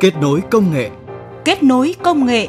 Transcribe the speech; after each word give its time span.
Kết 0.00 0.16
nối 0.20 0.42
công 0.50 0.72
nghệ. 0.72 0.90
Kết 1.44 1.62
nối 1.62 1.94
công 2.02 2.26
nghệ. 2.26 2.48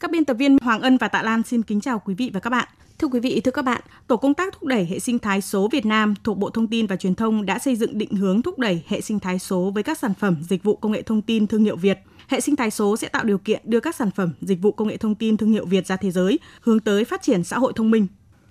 Các 0.00 0.10
biên 0.10 0.24
tập 0.24 0.34
viên 0.34 0.56
Hoàng 0.62 0.80
Ân 0.80 0.96
và 0.96 1.08
Tạ 1.08 1.22
Lan 1.22 1.42
xin 1.42 1.62
kính 1.62 1.80
chào 1.80 1.98
quý 1.98 2.14
vị 2.14 2.30
và 2.34 2.40
các 2.40 2.50
bạn. 2.50 2.68
Thưa 2.98 3.08
quý 3.08 3.20
vị, 3.20 3.40
thưa 3.44 3.50
các 3.50 3.64
bạn, 3.64 3.80
Tổ 4.06 4.16
công 4.16 4.34
tác 4.34 4.52
thúc 4.52 4.64
đẩy 4.64 4.84
hệ 4.84 4.98
sinh 4.98 5.18
thái 5.18 5.40
số 5.40 5.68
Việt 5.72 5.86
Nam 5.86 6.14
thuộc 6.24 6.38
Bộ 6.38 6.50
Thông 6.50 6.66
tin 6.66 6.86
và 6.86 6.96
Truyền 6.96 7.14
thông 7.14 7.46
đã 7.46 7.58
xây 7.58 7.76
dựng 7.76 7.98
định 7.98 8.14
hướng 8.14 8.42
thúc 8.42 8.58
đẩy 8.58 8.82
hệ 8.86 9.00
sinh 9.00 9.20
thái 9.20 9.38
số 9.38 9.70
với 9.74 9.82
các 9.82 9.98
sản 9.98 10.14
phẩm, 10.14 10.36
dịch 10.48 10.62
vụ 10.62 10.76
công 10.76 10.92
nghệ 10.92 11.02
thông 11.02 11.22
tin 11.22 11.46
thương 11.46 11.64
hiệu 11.64 11.76
Việt. 11.76 11.98
Hệ 12.28 12.40
sinh 12.40 12.56
thái 12.56 12.70
số 12.70 12.96
sẽ 12.96 13.08
tạo 13.08 13.24
điều 13.24 13.38
kiện 13.38 13.62
đưa 13.64 13.80
các 13.80 13.94
sản 13.96 14.10
phẩm, 14.10 14.32
dịch 14.40 14.62
vụ 14.62 14.72
công 14.72 14.88
nghệ 14.88 14.96
thông 14.96 15.14
tin 15.14 15.36
thương 15.36 15.52
hiệu 15.52 15.66
Việt 15.66 15.86
ra 15.86 15.96
thế 15.96 16.10
giới, 16.10 16.38
hướng 16.60 16.80
tới 16.80 17.04
phát 17.04 17.22
triển 17.22 17.44
xã 17.44 17.58
hội 17.58 17.72
thông 17.76 17.90
minh. 17.90 18.06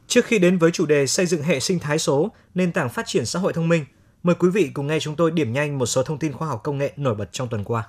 Trước 0.08 0.26
khi 0.26 0.40
đến 0.40 0.58
với 0.58 0.72
chủ 0.72 0.86
đề 0.86 1.08
xây 1.08 1.26
dựng 1.26 1.44
hệ 1.44 1.60
sinh 1.60 1.80
thái 1.80 2.00
số, 2.00 2.32
nền 2.56 2.72
tảng 2.72 2.90
phát 2.90 3.08
triển 3.08 3.26
xã 3.26 3.40
hội 3.40 3.54
thông 3.54 3.70
minh, 3.70 3.86
mời 4.24 4.36
quý 4.40 4.50
vị 4.50 4.72
cùng 4.74 4.88
nghe 4.88 5.00
chúng 5.00 5.16
tôi 5.16 5.32
điểm 5.32 5.54
nhanh 5.54 5.78
một 5.78 5.86
số 5.86 6.04
thông 6.04 6.20
tin 6.20 6.34
khoa 6.34 6.48
học 6.48 6.62
công 6.64 6.78
nghệ 6.78 6.94
nổi 6.98 7.16
bật 7.16 7.30
trong 7.32 7.48
tuần 7.48 7.64
qua. 7.64 7.84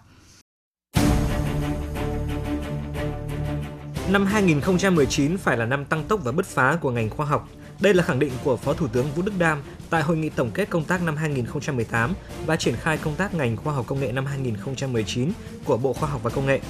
Năm 4.11 4.27
2019 4.27 5.39
phải 5.39 5.57
là 5.57 5.67
năm 5.67 5.85
tăng 5.85 6.05
tốc 6.05 6.21
và 6.25 6.33
bứt 6.33 6.47
phá 6.47 6.79
của 6.81 6.91
ngành 6.91 7.11
khoa 7.11 7.27
học. 7.27 7.49
Đây 7.81 7.95
là 7.95 8.03
khẳng 8.03 8.19
định 8.19 8.33
của 8.45 8.57
Phó 8.57 8.73
Thủ 8.73 8.89
tướng 8.89 9.07
Vũ 9.13 9.23
Đức 9.23 9.33
Đam 9.39 9.63
tại 9.91 10.03
hội 10.03 10.17
nghị 10.17 10.29
tổng 10.29 10.51
kết 10.55 10.71
công 10.71 10.85
tác 10.85 11.03
năm 11.03 11.17
2018 11.17 12.15
và 12.47 12.57
triển 12.57 12.77
khai 12.77 12.99
công 12.99 13.15
tác 13.15 13.35
ngành 13.35 13.57
khoa 13.57 13.75
học 13.75 13.87
công 13.87 14.01
nghệ 14.01 14.13
năm 14.13 14.27
2019 14.27 15.33
của 15.65 15.77
Bộ 15.77 15.93
Khoa 15.93 16.09
học 16.09 16.21
và 16.23 16.31
Công 16.31 16.47
nghệ. 16.47 16.61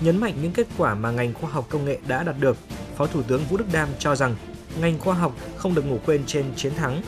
Nhấn 0.00 0.16
mạnh 0.16 0.34
những 0.42 0.52
kết 0.52 0.66
quả 0.78 0.94
mà 0.94 1.10
ngành 1.10 1.34
khoa 1.34 1.50
học 1.50 1.66
công 1.68 1.84
nghệ 1.84 1.98
đã 2.08 2.22
đạt 2.22 2.36
được, 2.40 2.56
Phó 2.96 3.06
Thủ 3.06 3.22
tướng 3.22 3.44
Vũ 3.44 3.56
Đức 3.56 3.66
Đam 3.72 3.88
cho 3.98 4.16
rằng 4.16 4.36
ngành 4.80 4.98
khoa 4.98 5.14
học 5.14 5.36
không 5.56 5.74
được 5.74 5.86
ngủ 5.86 5.98
quên 6.06 6.22
trên 6.26 6.44
chiến 6.56 6.74
thắng. 6.74 7.02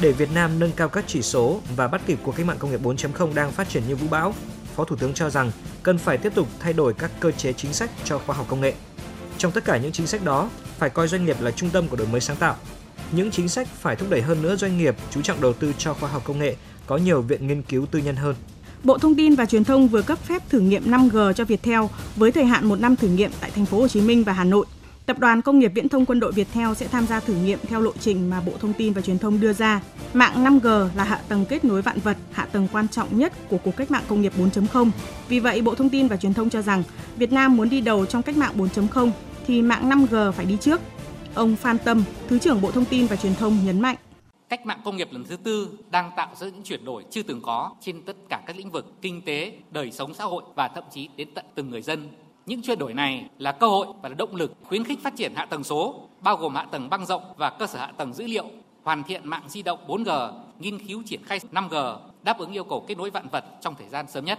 Để 0.00 0.12
Việt 0.12 0.28
Nam 0.34 0.58
nâng 0.58 0.72
cao 0.72 0.88
các 0.88 1.04
chỉ 1.06 1.22
số 1.22 1.60
và 1.76 1.88
bắt 1.88 2.00
kịp 2.06 2.18
cuộc 2.22 2.36
cách 2.36 2.46
mạng 2.46 2.56
công 2.58 2.70
nghiệp 2.70 2.80
4.0 2.82 3.34
đang 3.34 3.52
phát 3.52 3.68
triển 3.68 3.82
như 3.88 3.96
vũ 3.96 4.06
bão, 4.10 4.34
Phó 4.76 4.84
Thủ 4.84 4.96
tướng 4.96 5.14
cho 5.14 5.30
rằng 5.30 5.50
cần 5.82 5.98
phải 5.98 6.18
tiếp 6.18 6.34
tục 6.34 6.48
thay 6.60 6.72
đổi 6.72 6.94
các 6.94 7.10
cơ 7.20 7.30
chế 7.30 7.52
chính 7.52 7.72
sách 7.72 7.90
cho 8.04 8.18
khoa 8.18 8.36
học 8.36 8.46
công 8.48 8.60
nghệ. 8.60 8.74
Trong 9.38 9.52
tất 9.52 9.64
cả 9.64 9.76
những 9.76 9.92
chính 9.92 10.06
sách 10.06 10.24
đó, 10.24 10.50
phải 10.78 10.90
coi 10.90 11.08
doanh 11.08 11.24
nghiệp 11.24 11.36
là 11.40 11.50
trung 11.50 11.70
tâm 11.70 11.88
của 11.88 11.96
đổi 11.96 12.06
mới 12.06 12.20
sáng 12.20 12.36
tạo. 12.36 12.56
Những 13.12 13.30
chính 13.30 13.48
sách 13.48 13.68
phải 13.80 13.96
thúc 13.96 14.10
đẩy 14.10 14.22
hơn 14.22 14.42
nữa 14.42 14.56
doanh 14.56 14.78
nghiệp 14.78 14.96
chú 15.10 15.22
trọng 15.22 15.40
đầu 15.40 15.52
tư 15.52 15.72
cho 15.78 15.94
khoa 15.94 16.08
học 16.08 16.22
công 16.24 16.38
nghệ, 16.38 16.56
có 16.86 16.96
nhiều 16.96 17.22
viện 17.22 17.46
nghiên 17.46 17.62
cứu 17.62 17.86
tư 17.86 17.98
nhân 17.98 18.16
hơn. 18.16 18.34
Bộ 18.84 18.98
Thông 18.98 19.14
tin 19.14 19.34
và 19.34 19.46
Truyền 19.46 19.64
thông 19.64 19.88
vừa 19.88 20.02
cấp 20.02 20.18
phép 20.24 20.42
thử 20.48 20.60
nghiệm 20.60 20.90
5G 20.90 21.32
cho 21.32 21.44
Viettel 21.44 21.80
với 22.16 22.32
thời 22.32 22.44
hạn 22.44 22.66
một 22.66 22.80
năm 22.80 22.96
thử 22.96 23.08
nghiệm 23.08 23.30
tại 23.40 23.50
thành 23.50 23.66
phố 23.66 23.80
Hồ 23.80 23.88
Chí 23.88 24.00
Minh 24.00 24.24
và 24.24 24.32
Hà 24.32 24.44
Nội. 24.44 24.66
Tập 25.08 25.18
đoàn 25.18 25.42
Công 25.42 25.58
nghiệp 25.58 25.72
Viễn 25.74 25.88
thông 25.88 26.06
Quân 26.06 26.20
đội 26.20 26.32
Viettel 26.32 26.74
sẽ 26.74 26.88
tham 26.88 27.06
gia 27.06 27.20
thử 27.20 27.34
nghiệm 27.34 27.58
theo 27.62 27.80
lộ 27.80 27.92
trình 28.00 28.30
mà 28.30 28.40
Bộ 28.46 28.52
Thông 28.60 28.72
tin 28.72 28.92
và 28.92 29.02
Truyền 29.02 29.18
thông 29.18 29.40
đưa 29.40 29.52
ra. 29.52 29.82
Mạng 30.14 30.44
5G 30.44 30.88
là 30.96 31.04
hạ 31.04 31.20
tầng 31.28 31.44
kết 31.48 31.64
nối 31.64 31.82
vạn 31.82 31.98
vật, 32.04 32.16
hạ 32.32 32.46
tầng 32.52 32.68
quan 32.72 32.88
trọng 32.88 33.18
nhất 33.18 33.32
của 33.50 33.58
cuộc 33.64 33.76
cách 33.76 33.90
mạng 33.90 34.02
công 34.08 34.22
nghiệp 34.22 34.32
4.0. 34.38 34.90
Vì 35.28 35.40
vậy, 35.40 35.62
Bộ 35.62 35.74
Thông 35.74 35.88
tin 35.88 36.08
và 36.08 36.16
Truyền 36.16 36.34
thông 36.34 36.50
cho 36.50 36.62
rằng 36.62 36.82
Việt 37.16 37.32
Nam 37.32 37.56
muốn 37.56 37.68
đi 37.68 37.80
đầu 37.80 38.06
trong 38.06 38.22
cách 38.22 38.36
mạng 38.36 38.52
4.0 38.56 39.10
thì 39.46 39.62
mạng 39.62 39.88
5G 39.88 40.32
phải 40.32 40.46
đi 40.46 40.56
trước. 40.60 40.80
Ông 41.34 41.56
Phan 41.56 41.78
Tâm, 41.78 42.04
Thứ 42.28 42.38
trưởng 42.38 42.60
Bộ 42.60 42.70
Thông 42.70 42.84
tin 42.84 43.06
và 43.06 43.16
Truyền 43.16 43.34
thông 43.34 43.58
nhấn 43.64 43.80
mạnh. 43.80 43.96
Cách 44.48 44.66
mạng 44.66 44.80
công 44.84 44.96
nghiệp 44.96 45.08
lần 45.10 45.24
thứ 45.24 45.36
tư 45.36 45.68
đang 45.90 46.10
tạo 46.16 46.28
ra 46.40 46.46
những 46.46 46.62
chuyển 46.64 46.84
đổi 46.84 47.04
chưa 47.10 47.22
từng 47.22 47.40
có 47.42 47.72
trên 47.80 48.02
tất 48.02 48.16
cả 48.28 48.40
các 48.46 48.56
lĩnh 48.56 48.70
vực 48.70 48.86
kinh 49.02 49.22
tế, 49.22 49.52
đời 49.70 49.90
sống 49.92 50.14
xã 50.14 50.24
hội 50.24 50.42
và 50.54 50.68
thậm 50.68 50.84
chí 50.94 51.08
đến 51.16 51.28
tận 51.34 51.44
từng 51.54 51.70
người 51.70 51.82
dân. 51.82 52.08
Những 52.48 52.62
chuyển 52.62 52.78
đổi 52.78 52.94
này 52.94 53.24
là 53.38 53.52
cơ 53.52 53.68
hội 53.68 53.86
và 54.02 54.08
là 54.08 54.14
động 54.14 54.36
lực 54.36 54.52
khuyến 54.62 54.84
khích 54.84 54.98
phát 55.02 55.16
triển 55.16 55.32
hạ 55.34 55.46
tầng 55.46 55.64
số, 55.64 56.08
bao 56.20 56.36
gồm 56.36 56.54
hạ 56.54 56.66
tầng 56.72 56.90
băng 56.90 57.06
rộng 57.06 57.22
và 57.36 57.50
cơ 57.50 57.66
sở 57.66 57.78
hạ 57.78 57.92
tầng 57.98 58.12
dữ 58.12 58.26
liệu, 58.26 58.44
hoàn 58.82 59.02
thiện 59.04 59.28
mạng 59.28 59.42
di 59.48 59.62
động 59.62 59.78
4G, 59.86 60.32
nghiên 60.58 60.86
cứu 60.86 61.02
triển 61.06 61.20
khai 61.24 61.40
5G, 61.52 61.96
đáp 62.22 62.38
ứng 62.38 62.52
yêu 62.52 62.64
cầu 62.64 62.84
kết 62.88 62.98
nối 62.98 63.10
vạn 63.10 63.28
vật 63.28 63.44
trong 63.60 63.74
thời 63.78 63.88
gian 63.88 64.06
sớm 64.08 64.24
nhất. 64.24 64.38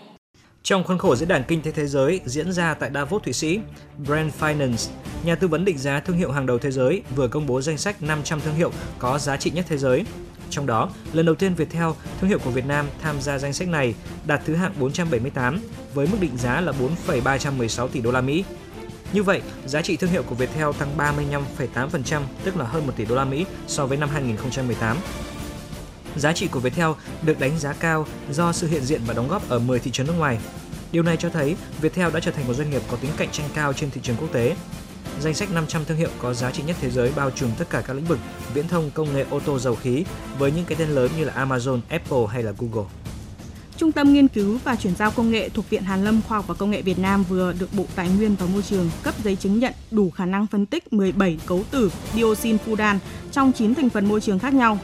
Trong 0.64 0.84
khuôn 0.84 0.98
khổ 0.98 1.16
diễn 1.16 1.30
đàn 1.30 1.44
kinh 1.48 1.62
tế 1.62 1.72
thế 1.72 1.88
giới 1.88 2.22
diễn 2.26 2.52
ra 2.52 2.74
tại 2.74 2.92
Davos, 2.94 3.24
Thụy 3.24 3.34
Sĩ, 3.34 3.60
Brand 4.06 4.34
Finance, 4.40 4.92
nhà 5.24 5.36
tư 5.36 5.48
vấn 5.48 5.66
định 5.66 5.78
giá 5.78 6.00
thương 6.00 6.18
hiệu 6.18 6.32
hàng 6.32 6.46
đầu 6.46 6.58
thế 6.58 6.72
giới 6.72 7.04
vừa 7.16 7.28
công 7.28 7.48
bố 7.48 7.62
danh 7.62 7.78
sách 7.78 8.02
500 8.02 8.40
thương 8.42 8.56
hiệu 8.56 8.72
có 9.00 9.20
giá 9.20 9.38
trị 9.38 9.52
nhất 9.52 9.66
thế 9.70 9.78
giới. 9.78 10.06
Trong 10.50 10.66
đó, 10.66 10.90
lần 11.14 11.26
đầu 11.26 11.36
tiên 11.36 11.56
Viettel, 11.56 11.90
thương 12.20 12.30
hiệu 12.30 12.40
của 12.40 12.52
Việt 12.52 12.66
Nam 12.66 12.86
tham 13.02 13.22
gia 13.22 13.38
danh 13.38 13.54
sách 13.54 13.68
này, 13.68 13.96
đạt 14.26 14.42
thứ 14.46 14.56
hạng 14.56 14.74
478 14.80 15.60
với 15.94 16.08
mức 16.08 16.18
định 16.22 16.38
giá 16.38 16.62
là 16.62 16.72
4,316 16.72 17.88
tỷ 17.88 18.02
đô 18.02 18.12
la 18.12 18.22
Mỹ. 18.22 18.44
Như 19.14 19.24
vậy, 19.24 19.42
giá 19.66 19.82
trị 19.82 19.98
thương 19.98 20.10
hiệu 20.10 20.24
của 20.24 20.36
Viettel 20.36 20.68
tăng 20.80 20.98
35,8%, 20.98 22.22
tức 22.44 22.58
là 22.58 22.66
hơn 22.66 22.88
1 22.88 22.94
tỷ 22.96 23.06
đô 23.06 23.16
la 23.16 23.26
Mỹ 23.26 23.46
so 23.68 23.86
với 23.86 23.98
năm 23.98 24.10
2018. 24.10 24.98
Giá 26.16 26.34
trị 26.34 26.48
của 26.48 26.60
Viettel 26.60 26.90
được 27.22 27.40
đánh 27.40 27.60
giá 27.60 27.74
cao 27.74 28.06
do 28.32 28.52
sự 28.52 28.68
hiện 28.68 28.82
diện 28.82 29.02
và 29.08 29.14
đóng 29.14 29.28
góp 29.28 29.50
ở 29.50 29.60
10 29.60 29.80
thị 29.80 29.92
trường 29.92 30.08
nước 30.08 30.14
ngoài. 30.18 30.40
Điều 30.92 31.04
này 31.04 31.18
cho 31.18 31.30
thấy 31.30 31.56
Viettel 31.82 32.14
đã 32.14 32.20
trở 32.20 32.32
thành 32.32 32.48
một 32.48 32.54
doanh 32.54 32.70
nghiệp 32.70 32.82
có 32.92 32.98
tính 32.98 33.12
cạnh 33.18 33.30
tranh 33.32 33.50
cao 33.54 33.74
trên 33.74 33.92
thị 33.92 34.02
trường 34.04 34.16
quốc 34.20 34.30
tế. 34.34 34.56
Danh 35.22 35.34
sách 35.34 35.52
500 35.52 35.86
thương 35.86 35.98
hiệu 35.98 36.10
có 36.20 36.34
giá 36.34 36.52
trị 36.52 36.64
nhất 36.68 36.76
thế 36.82 36.90
giới 36.90 37.12
bao 37.16 37.32
trùm 37.32 37.50
tất 37.58 37.70
cả 37.70 37.82
các 37.82 37.94
lĩnh 37.94 38.06
vực 38.06 38.20
viễn 38.54 38.68
thông, 38.68 38.92
công 38.92 39.14
nghệ 39.14 39.26
ô 39.30 39.40
tô 39.40 39.60
dầu 39.60 39.76
khí 39.76 40.04
với 40.38 40.52
những 40.52 40.66
cái 40.66 40.76
tên 40.80 40.90
lớn 40.90 41.12
như 41.18 41.26
là 41.26 41.34
Amazon, 41.46 41.80
Apple 41.90 42.26
hay 42.30 42.44
là 42.44 42.54
Google. 42.58 42.90
Trung 43.78 43.92
tâm 43.92 44.14
Nghiên 44.14 44.28
cứu 44.28 44.58
và 44.64 44.76
Chuyển 44.76 44.96
giao 44.96 45.12
Công 45.12 45.32
nghệ 45.32 45.50
thuộc 45.50 45.70
Viện 45.70 45.84
Hàn 45.84 46.04
lâm 46.04 46.22
Khoa 46.28 46.38
học 46.38 46.48
và 46.48 46.54
Công 46.54 46.72
nghệ 46.72 46.82
Việt 46.82 47.00
Nam 47.00 47.24
vừa 47.30 47.54
được 47.54 47.74
Bộ 47.74 47.86
Tài 47.96 48.10
nguyên 48.10 48.36
và 48.40 48.46
Môi 48.46 48.62
trường 48.62 48.90
cấp 49.04 49.16
giấy 49.24 49.36
chứng 49.36 49.60
nhận 49.60 49.74
đủ 49.92 50.10
khả 50.10 50.26
năng 50.26 50.48
phân 50.48 50.66
tích 50.66 50.94
17 50.94 51.40
cấu 51.46 51.64
tử 51.72 51.92
dioxin 52.14 52.58
furan 52.66 52.98
trong 53.32 53.52
9 53.52 53.76
thành 53.76 53.90
phần 53.90 54.06
môi 54.06 54.22
trường 54.22 54.40
khác 54.40 54.54
nhau. 54.54 54.80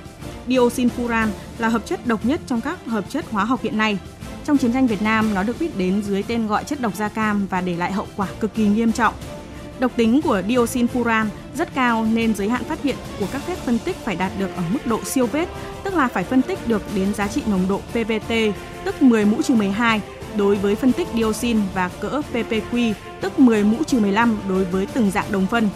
Dioxin 0.48 0.90
furan 0.98 1.28
là 1.58 1.70
hợp 1.70 1.86
chất 1.86 2.08
độc 2.08 2.26
nhất 2.26 2.42
trong 2.48 2.62
các 2.62 2.86
hợp 2.86 3.06
chất 3.10 3.26
hóa 3.32 3.46
học 3.46 3.62
hiện 3.64 3.78
nay. 3.78 3.98
Trong 4.46 4.58
chiến 4.58 4.74
tranh 4.74 4.88
Việt 4.88 5.02
Nam, 5.02 5.34
nó 5.34 5.44
được 5.44 5.56
biết 5.60 5.78
đến 5.78 6.02
dưới 6.02 6.24
tên 6.24 6.48
gọi 6.48 6.64
chất 6.64 6.82
độc 6.82 6.96
da 6.96 7.10
cam 7.10 7.48
và 7.48 7.62
để 7.62 7.76
lại 7.76 7.92
hậu 7.92 8.08
quả 8.16 8.28
cực 8.40 8.54
kỳ 8.54 8.68
nghiêm 8.68 8.92
trọng. 8.92 9.14
Độc 9.80 9.92
tính 9.96 10.22
của 10.22 10.42
dioxin 10.48 10.88
furan 10.94 11.26
rất 11.56 11.76
cao 11.76 12.08
nên 12.14 12.36
giới 12.36 12.50
hạn 12.50 12.64
phát 12.64 12.84
hiện 12.84 12.96
của 13.20 13.26
các 13.32 13.42
phép 13.42 13.56
phân 13.66 13.80
tích 13.80 13.96
phải 13.96 14.16
đạt 14.16 14.32
được 14.40 14.50
ở 14.56 14.64
mức 14.70 14.80
độ 14.86 15.04
siêu 15.04 15.28
vết, 15.28 15.50
tức 15.84 15.94
là 15.94 16.08
phải 16.08 16.24
phân 16.24 16.42
tích 16.42 16.68
được 16.68 16.82
đến 16.96 17.14
giá 17.14 17.28
trị 17.28 17.42
nồng 17.48 17.66
độ 17.70 17.82
PVT, 17.92 18.34
tức 18.86 19.02
10 19.02 19.26
mũ 19.26 19.42
trừ 19.42 19.54
12 19.54 20.02
đối 20.38 20.56
với 20.56 20.76
phân 20.76 20.92
tích 20.92 21.08
dioxin 21.16 21.60
và 21.74 21.90
cỡ 22.00 22.22
PPQ, 22.34 22.94
tức 23.22 23.40
10 23.40 23.64
mũ 23.64 23.84
trừ 23.84 24.00
15 24.00 24.38
đối 24.50 24.66
với 24.66 24.88
từng 24.94 25.12
dạng 25.12 25.32
đồng 25.32 25.48
phân. 25.48 25.70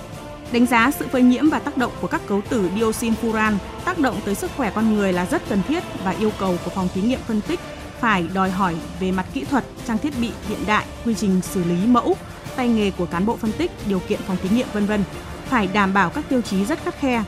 Đánh 0.52 0.66
giá 0.66 0.92
sự 1.00 1.08
phơi 1.08 1.22
nhiễm 1.22 1.50
và 1.50 1.60
tác 1.60 1.78
động 1.78 1.92
của 2.02 2.08
các 2.08 2.22
cấu 2.28 2.42
tử 2.50 2.70
dioxin 2.80 3.14
furan 3.22 3.54
tác 3.86 4.00
động 4.00 4.16
tới 4.26 4.36
sức 4.36 4.52
khỏe 4.58 4.72
con 4.76 4.94
người 4.94 5.14
là 5.14 5.26
rất 5.26 5.42
cần 5.50 5.62
thiết 5.68 5.84
và 6.04 6.12
yêu 6.12 6.32
cầu 6.40 6.58
của 6.66 6.72
phòng 6.76 6.88
thí 6.94 7.02
nghiệm 7.02 7.20
phân 7.28 7.42
tích 7.42 7.60
phải 8.00 8.26
đòi 8.34 8.50
hỏi 8.50 8.76
về 9.00 9.12
mặt 9.12 9.26
kỹ 9.34 9.44
thuật, 9.44 9.64
trang 9.88 9.98
thiết 9.98 10.14
bị 10.22 10.32
hiện 10.48 10.60
đại, 10.68 10.86
quy 11.06 11.14
trình 11.14 11.42
xử 11.42 11.64
lý 11.64 11.86
mẫu, 11.88 12.16
tay 12.60 12.68
nghề 12.68 12.92
của 12.92 13.06
cán 13.06 13.26
bộ 13.26 13.38
phân 13.38 13.52
tích, 13.52 13.72
điều 13.88 14.00
kiện 14.00 14.20
phòng 14.28 14.38
thí 14.44 14.50
nghiệm 14.50 14.68
vân 14.74 14.86
vân, 14.86 15.04
phải 15.46 15.68
đảm 15.74 15.94
bảo 15.94 16.10
các 16.10 16.24
tiêu 16.30 16.42
chí 16.42 16.66
rất 16.66 16.80
khắt 16.84 17.00
khe. 17.00 17.24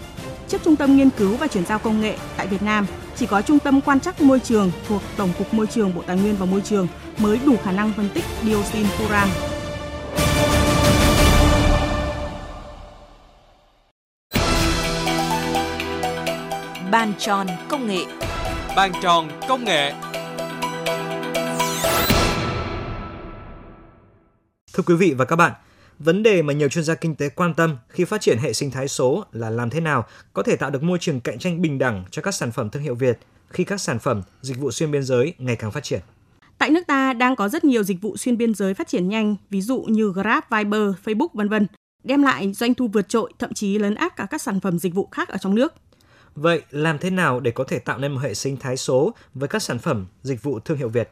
Trước 0.47 0.63
Trung 0.63 0.75
tâm 0.75 0.97
Nghiên 0.97 1.09
cứu 1.09 1.37
và 1.37 1.47
Chuyển 1.47 1.65
giao 1.65 1.79
Công 1.79 2.01
nghệ 2.01 2.17
tại 2.37 2.47
Việt 2.47 2.61
Nam, 2.61 2.85
chỉ 3.15 3.25
có 3.25 3.41
Trung 3.41 3.59
tâm 3.59 3.81
Quan 3.81 3.99
trắc 3.99 4.21
Môi 4.21 4.39
trường 4.39 4.71
thuộc 4.87 5.01
Tổng 5.17 5.29
cục 5.37 5.53
Môi 5.53 5.67
trường 5.67 5.95
Bộ 5.95 6.01
Tài 6.07 6.17
nguyên 6.17 6.35
và 6.35 6.45
Môi 6.45 6.61
trường 6.61 6.87
mới 7.17 7.39
đủ 7.45 7.55
khả 7.63 7.71
năng 7.71 7.93
phân 7.97 8.09
tích 8.13 8.23
dioxin 8.43 8.85
furan. 8.97 9.27
Bàn 16.91 17.13
tròn 17.19 17.47
công 17.69 17.87
nghệ 17.87 18.05
Bàn 18.75 18.91
tròn 19.01 19.27
công 19.47 19.63
nghệ 19.63 19.93
Thưa 24.81 24.95
quý 24.95 25.07
vị 25.07 25.13
và 25.13 25.25
các 25.25 25.35
bạn, 25.35 25.51
vấn 25.99 26.23
đề 26.23 26.41
mà 26.41 26.53
nhiều 26.53 26.69
chuyên 26.69 26.83
gia 26.83 26.95
kinh 26.95 27.15
tế 27.15 27.29
quan 27.29 27.53
tâm 27.53 27.77
khi 27.89 28.05
phát 28.05 28.21
triển 28.21 28.37
hệ 28.37 28.53
sinh 28.53 28.71
thái 28.71 28.87
số 28.87 29.25
là 29.31 29.49
làm 29.49 29.69
thế 29.69 29.79
nào 29.79 30.05
có 30.33 30.43
thể 30.43 30.55
tạo 30.55 30.69
được 30.69 30.83
môi 30.83 30.97
trường 30.99 31.19
cạnh 31.19 31.39
tranh 31.39 31.61
bình 31.61 31.77
đẳng 31.77 32.05
cho 32.11 32.21
các 32.21 32.31
sản 32.31 32.51
phẩm 32.51 32.69
thương 32.69 32.83
hiệu 32.83 32.95
Việt 32.95 33.19
khi 33.49 33.63
các 33.63 33.81
sản 33.81 33.99
phẩm, 33.99 34.21
dịch 34.41 34.57
vụ 34.57 34.71
xuyên 34.71 34.91
biên 34.91 35.03
giới 35.03 35.33
ngày 35.37 35.55
càng 35.55 35.71
phát 35.71 35.83
triển. 35.83 35.99
Tại 36.57 36.69
nước 36.69 36.81
ta 36.87 37.13
đang 37.13 37.35
có 37.35 37.49
rất 37.49 37.63
nhiều 37.63 37.83
dịch 37.83 38.01
vụ 38.01 38.17
xuyên 38.17 38.37
biên 38.37 38.53
giới 38.53 38.73
phát 38.73 38.87
triển 38.87 39.09
nhanh, 39.09 39.35
ví 39.49 39.61
dụ 39.61 39.81
như 39.81 40.11
Grab, 40.11 40.43
Viber, 40.51 40.93
Facebook 41.05 41.29
vân 41.33 41.49
vân, 41.49 41.67
đem 42.03 42.23
lại 42.23 42.53
doanh 42.53 42.73
thu 42.73 42.87
vượt 42.87 43.09
trội, 43.09 43.33
thậm 43.39 43.53
chí 43.53 43.79
lớn 43.79 43.95
áp 43.95 44.15
cả 44.15 44.27
các 44.29 44.41
sản 44.41 44.59
phẩm 44.59 44.79
dịch 44.79 44.93
vụ 44.93 45.07
khác 45.11 45.29
ở 45.29 45.37
trong 45.37 45.55
nước. 45.55 45.73
Vậy 46.35 46.61
làm 46.69 46.97
thế 46.97 47.09
nào 47.09 47.39
để 47.39 47.51
có 47.51 47.63
thể 47.63 47.79
tạo 47.79 47.97
nên 47.97 48.11
một 48.11 48.19
hệ 48.23 48.33
sinh 48.33 48.57
thái 48.57 48.77
số 48.77 49.13
với 49.33 49.47
các 49.47 49.61
sản 49.61 49.79
phẩm, 49.79 50.05
dịch 50.23 50.43
vụ 50.43 50.59
thương 50.59 50.77
hiệu 50.77 50.89
Việt? 50.89 51.11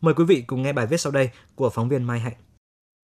Mời 0.00 0.14
quý 0.14 0.24
vị 0.24 0.44
cùng 0.46 0.62
nghe 0.62 0.72
bài 0.72 0.86
viết 0.86 1.00
sau 1.00 1.12
đây 1.12 1.30
của 1.54 1.70
phóng 1.70 1.88
viên 1.88 2.04
Mai 2.04 2.20
Hạnh. 2.20 2.34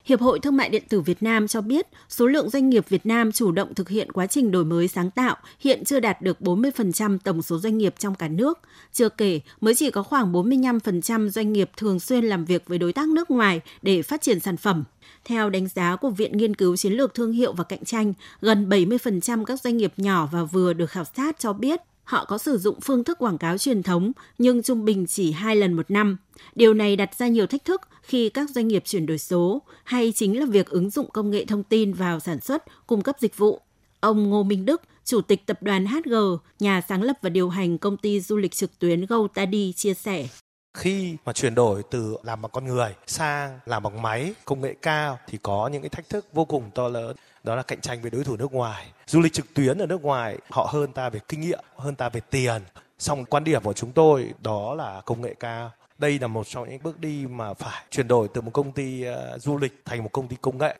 Hiệp 0.05 0.21
hội 0.21 0.41
Thương 0.41 0.57
mại 0.57 0.69
điện 0.69 0.83
tử 0.89 1.01
Việt 1.01 1.23
Nam 1.23 1.49
cho 1.49 1.61
biết 1.61 1.87
số 2.09 2.27
lượng 2.27 2.51
doanh 2.51 2.71
nghiệp 2.71 2.89
Việt 2.89 3.07
Nam 3.07 3.33
chủ 3.33 3.53
động 3.53 3.75
thực 3.75 3.89
hiện 3.89 4.13
quá 4.13 4.27
trình 4.27 4.51
đổi 4.51 4.65
mới 4.65 4.89
sáng 4.89 5.11
tạo 5.11 5.37
hiện 5.61 5.85
chưa 5.85 6.01
đạt 6.01 6.23
được 6.23 6.41
40% 6.41 7.19
tổng 7.25 7.43
số 7.43 7.59
doanh 7.59 7.79
nghiệp 7.79 7.95
trong 7.99 8.15
cả 8.15 8.29
nước. 8.29 8.59
Chưa 8.93 9.09
kể, 9.09 9.41
mới 9.61 9.75
chỉ 9.75 9.91
có 9.91 10.03
khoảng 10.03 10.33
45% 10.33 11.29
doanh 11.29 11.53
nghiệp 11.53 11.71
thường 11.77 12.01
xuyên 12.01 12.25
làm 12.25 12.45
việc 12.45 12.63
với 12.67 12.79
đối 12.79 12.93
tác 12.93 13.09
nước 13.09 13.31
ngoài 13.31 13.61
để 13.83 14.03
phát 14.03 14.23
triển 14.23 14.41
sản 14.41 14.57
phẩm. 14.57 14.85
Theo 15.25 15.51
đánh 15.51 15.69
giá 15.69 15.97
của 15.97 16.11
Viện 16.11 16.37
Nghiên 16.37 16.55
cứu 16.55 16.77
Chiến 16.77 16.93
lược 16.93 17.15
Thương 17.15 17.33
hiệu 17.33 17.53
và 17.53 17.65
Cạnh 17.65 17.85
tranh, 17.85 18.13
gần 18.41 18.69
70% 18.69 19.45
các 19.45 19.61
doanh 19.61 19.77
nghiệp 19.77 19.93
nhỏ 19.97 20.29
và 20.33 20.45
vừa 20.45 20.73
được 20.73 20.91
khảo 20.91 21.05
sát 21.17 21.39
cho 21.39 21.53
biết 21.53 21.81
họ 22.05 22.25
có 22.25 22.39
sử 22.39 22.59
dụng 22.59 22.81
phương 22.81 23.05
thức 23.05 23.19
quảng 23.19 23.39
cáo 23.39 23.59
truyền 23.59 23.83
thống 23.83 24.13
nhưng 24.39 24.63
trung 24.63 24.85
bình 24.85 25.07
chỉ 25.07 25.33
hai 25.33 25.57
lần 25.57 25.73
một 25.73 25.91
năm. 25.91 26.17
Điều 26.55 26.75
này 26.75 26.97
đặt 26.97 27.15
ra 27.19 27.29
nhiều 27.29 27.47
thách 27.47 27.65
thức 27.65 27.81
khi 28.03 28.29
các 28.29 28.51
doanh 28.51 28.69
nghiệp 28.69 28.83
chuyển 28.87 29.07
đổi 29.07 29.19
số 29.19 29.63
hay 29.85 30.13
chính 30.13 30.41
là 30.41 30.47
việc 30.47 30.71
ứng 30.71 30.91
dụng 30.91 31.11
công 31.11 31.31
nghệ 31.31 31.45
thông 31.45 31.63
tin 31.63 31.93
vào 31.93 32.21
sản 32.21 32.41
xuất, 32.41 32.65
cung 32.87 33.03
cấp 33.03 33.17
dịch 33.21 33.37
vụ. 33.37 33.61
Ông 34.01 34.31
Ngô 34.31 34.43
Minh 34.43 34.65
Đức, 34.65 34.83
Chủ 35.05 35.21
tịch 35.21 35.47
tập 35.47 35.63
đoàn 35.63 35.87
HG, 35.87 36.15
nhà 36.61 36.81
sáng 36.89 37.03
lập 37.03 37.17
và 37.23 37.31
điều 37.31 37.49
hành 37.49 37.79
công 37.79 37.97
ty 37.97 38.21
du 38.21 38.37
lịch 38.37 38.53
trực 38.53 38.79
tuyến 38.79 39.07
GoTady 39.07 39.73
chia 39.73 39.95
sẻ 39.95 40.29
khi 40.75 41.17
mà 41.25 41.33
chuyển 41.33 41.55
đổi 41.55 41.83
từ 41.91 42.17
làm 42.23 42.43
bằng 42.43 42.51
con 42.53 42.65
người 42.65 42.95
sang 43.07 43.59
làm 43.67 43.83
bằng 43.83 44.03
máy 44.03 44.35
công 44.45 44.61
nghệ 44.61 44.75
cao 44.83 45.19
thì 45.29 45.39
có 45.43 45.69
những 45.73 45.83
cái 45.83 45.89
thách 45.89 46.09
thức 46.09 46.27
vô 46.33 46.45
cùng 46.45 46.71
to 46.75 46.89
lớn 46.89 47.17
đó 47.45 47.57
là 47.57 47.63
cạnh 47.63 47.81
tranh 47.81 48.03
với 48.03 48.11
đối 48.11 48.25
thủ 48.25 48.37
nước 48.37 48.53
ngoài 48.53 48.87
du 49.07 49.21
lịch 49.21 49.33
trực 49.33 49.55
tuyến 49.55 49.79
ở 49.79 49.87
nước 49.87 50.03
ngoài 50.03 50.39
họ 50.51 50.71
hơn 50.73 50.93
ta 50.93 51.09
về 51.09 51.21
kinh 51.29 51.41
nghiệm 51.41 51.65
hơn 51.77 51.95
ta 51.95 52.09
về 52.09 52.21
tiền 52.21 52.63
song 52.99 53.25
quan 53.25 53.45
điểm 53.45 53.63
của 53.63 53.73
chúng 53.73 53.93
tôi 53.93 54.35
đó 54.43 54.75
là 54.75 55.03
công 55.05 55.23
nghệ 55.23 55.35
cao 55.41 55.71
đây 55.99 56.19
là 56.19 56.27
một 56.27 56.47
trong 56.47 56.71
những 56.71 56.83
bước 56.83 57.01
đi 57.01 57.27
mà 57.27 57.55
phải 57.55 57.85
chuyển 57.91 58.09
đổi 58.09 58.29
từ 58.35 58.41
một 58.41 58.51
công 58.51 58.73
ty 58.73 59.03
ờ, 59.03 59.39
du 59.39 59.59
lịch 59.59 59.83
thành 59.85 60.03
một 60.03 60.13
công 60.13 60.29
ty 60.29 60.37
công 60.41 60.59
nghệ 60.59 60.77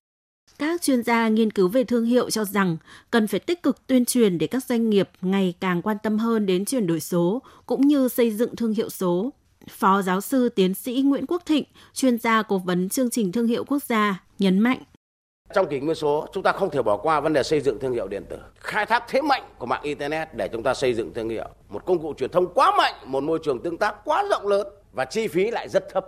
các 0.59 0.83
chuyên 0.83 1.03
gia 1.03 1.29
nghiên 1.29 1.51
cứu 1.51 1.69
về 1.69 1.85
thương 1.85 2.05
hiệu 2.05 2.31
cho 2.31 2.45
rằng 2.45 2.77
cần 3.11 3.27
phải 3.27 3.41
tích 3.41 3.63
cực 3.63 3.87
tuyên 3.87 4.05
truyền 4.05 4.39
để 4.39 4.47
các 4.47 4.65
doanh 4.65 4.91
nghiệp 4.91 5.11
ngày 5.23 5.55
càng 5.61 5.83
quan 5.83 5.97
tâm 6.03 6.19
hơn 6.19 6.47
đến 6.47 6.65
chuyển 6.65 6.87
đổi 6.87 7.01
số 7.01 7.43
cũng 7.67 7.89
như 7.89 8.09
xây 8.09 8.31
dựng 8.31 8.57
thương 8.57 8.75
hiệu 8.75 8.91
số. 8.91 9.31
Phó 9.71 10.03
giáo 10.03 10.21
sư 10.21 10.49
tiến 10.49 10.75
sĩ 10.75 11.03
Nguyễn 11.05 11.27
Quốc 11.27 11.43
Thịnh, 11.47 11.65
chuyên 11.95 12.19
gia 12.19 12.43
cố 12.43 12.59
vấn 12.59 12.89
chương 12.89 13.11
trình 13.11 13.33
thương 13.33 13.47
hiệu 13.47 13.65
quốc 13.65 13.83
gia, 13.83 14.23
nhấn 14.39 14.59
mạnh. 14.59 14.79
Trong 15.53 15.69
kỷ 15.69 15.81
nguyên 15.81 15.95
số, 15.95 16.27
chúng 16.33 16.43
ta 16.43 16.53
không 16.53 16.71
thể 16.71 16.83
bỏ 16.83 16.97
qua 16.97 17.21
vấn 17.21 17.33
đề 17.33 17.43
xây 17.43 17.61
dựng 17.61 17.79
thương 17.79 17.93
hiệu 17.93 18.09
điện 18.09 18.25
tử. 18.29 18.37
Khai 18.61 18.87
thác 18.87 19.05
thế 19.09 19.23
mạnh 19.23 19.43
của 19.59 19.67
mạng 19.67 19.83
Internet 19.83 20.35
để 20.35 20.49
chúng 20.53 20.63
ta 20.63 20.75
xây 20.75 20.95
dựng 20.95 21.15
thương 21.15 21.29
hiệu. 21.29 21.49
Một 21.69 21.85
công 21.85 22.03
cụ 22.03 22.15
truyền 22.15 22.31
thông 22.31 22.55
quá 22.55 22.73
mạnh, 22.79 22.95
một 23.05 23.23
môi 23.23 23.39
trường 23.45 23.63
tương 23.63 23.77
tác 23.77 24.05
quá 24.05 24.25
rộng 24.31 24.47
lớn 24.47 24.67
và 24.93 25.05
chi 25.05 25.29
phí 25.29 25.51
lại 25.51 25.69
rất 25.69 25.85
thấp. 25.93 26.07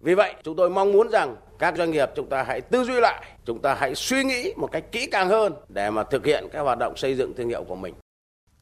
Vì 0.00 0.14
vậy, 0.14 0.34
chúng 0.44 0.56
tôi 0.56 0.70
mong 0.70 0.92
muốn 0.92 1.08
rằng 1.08 1.36
các 1.58 1.76
doanh 1.76 1.90
nghiệp 1.90 2.10
chúng 2.16 2.28
ta 2.28 2.42
hãy 2.42 2.60
tư 2.60 2.84
duy 2.84 3.00
lại, 3.00 3.24
chúng 3.44 3.62
ta 3.62 3.74
hãy 3.74 3.94
suy 3.94 4.24
nghĩ 4.24 4.52
một 4.56 4.72
cách 4.72 4.92
kỹ 4.92 5.06
càng 5.06 5.28
hơn 5.28 5.52
để 5.68 5.90
mà 5.90 6.04
thực 6.04 6.26
hiện 6.26 6.44
các 6.52 6.60
hoạt 6.60 6.78
động 6.78 6.96
xây 6.96 7.14
dựng 7.14 7.34
thương 7.36 7.48
hiệu 7.48 7.64
của 7.64 7.76
mình. 7.76 7.94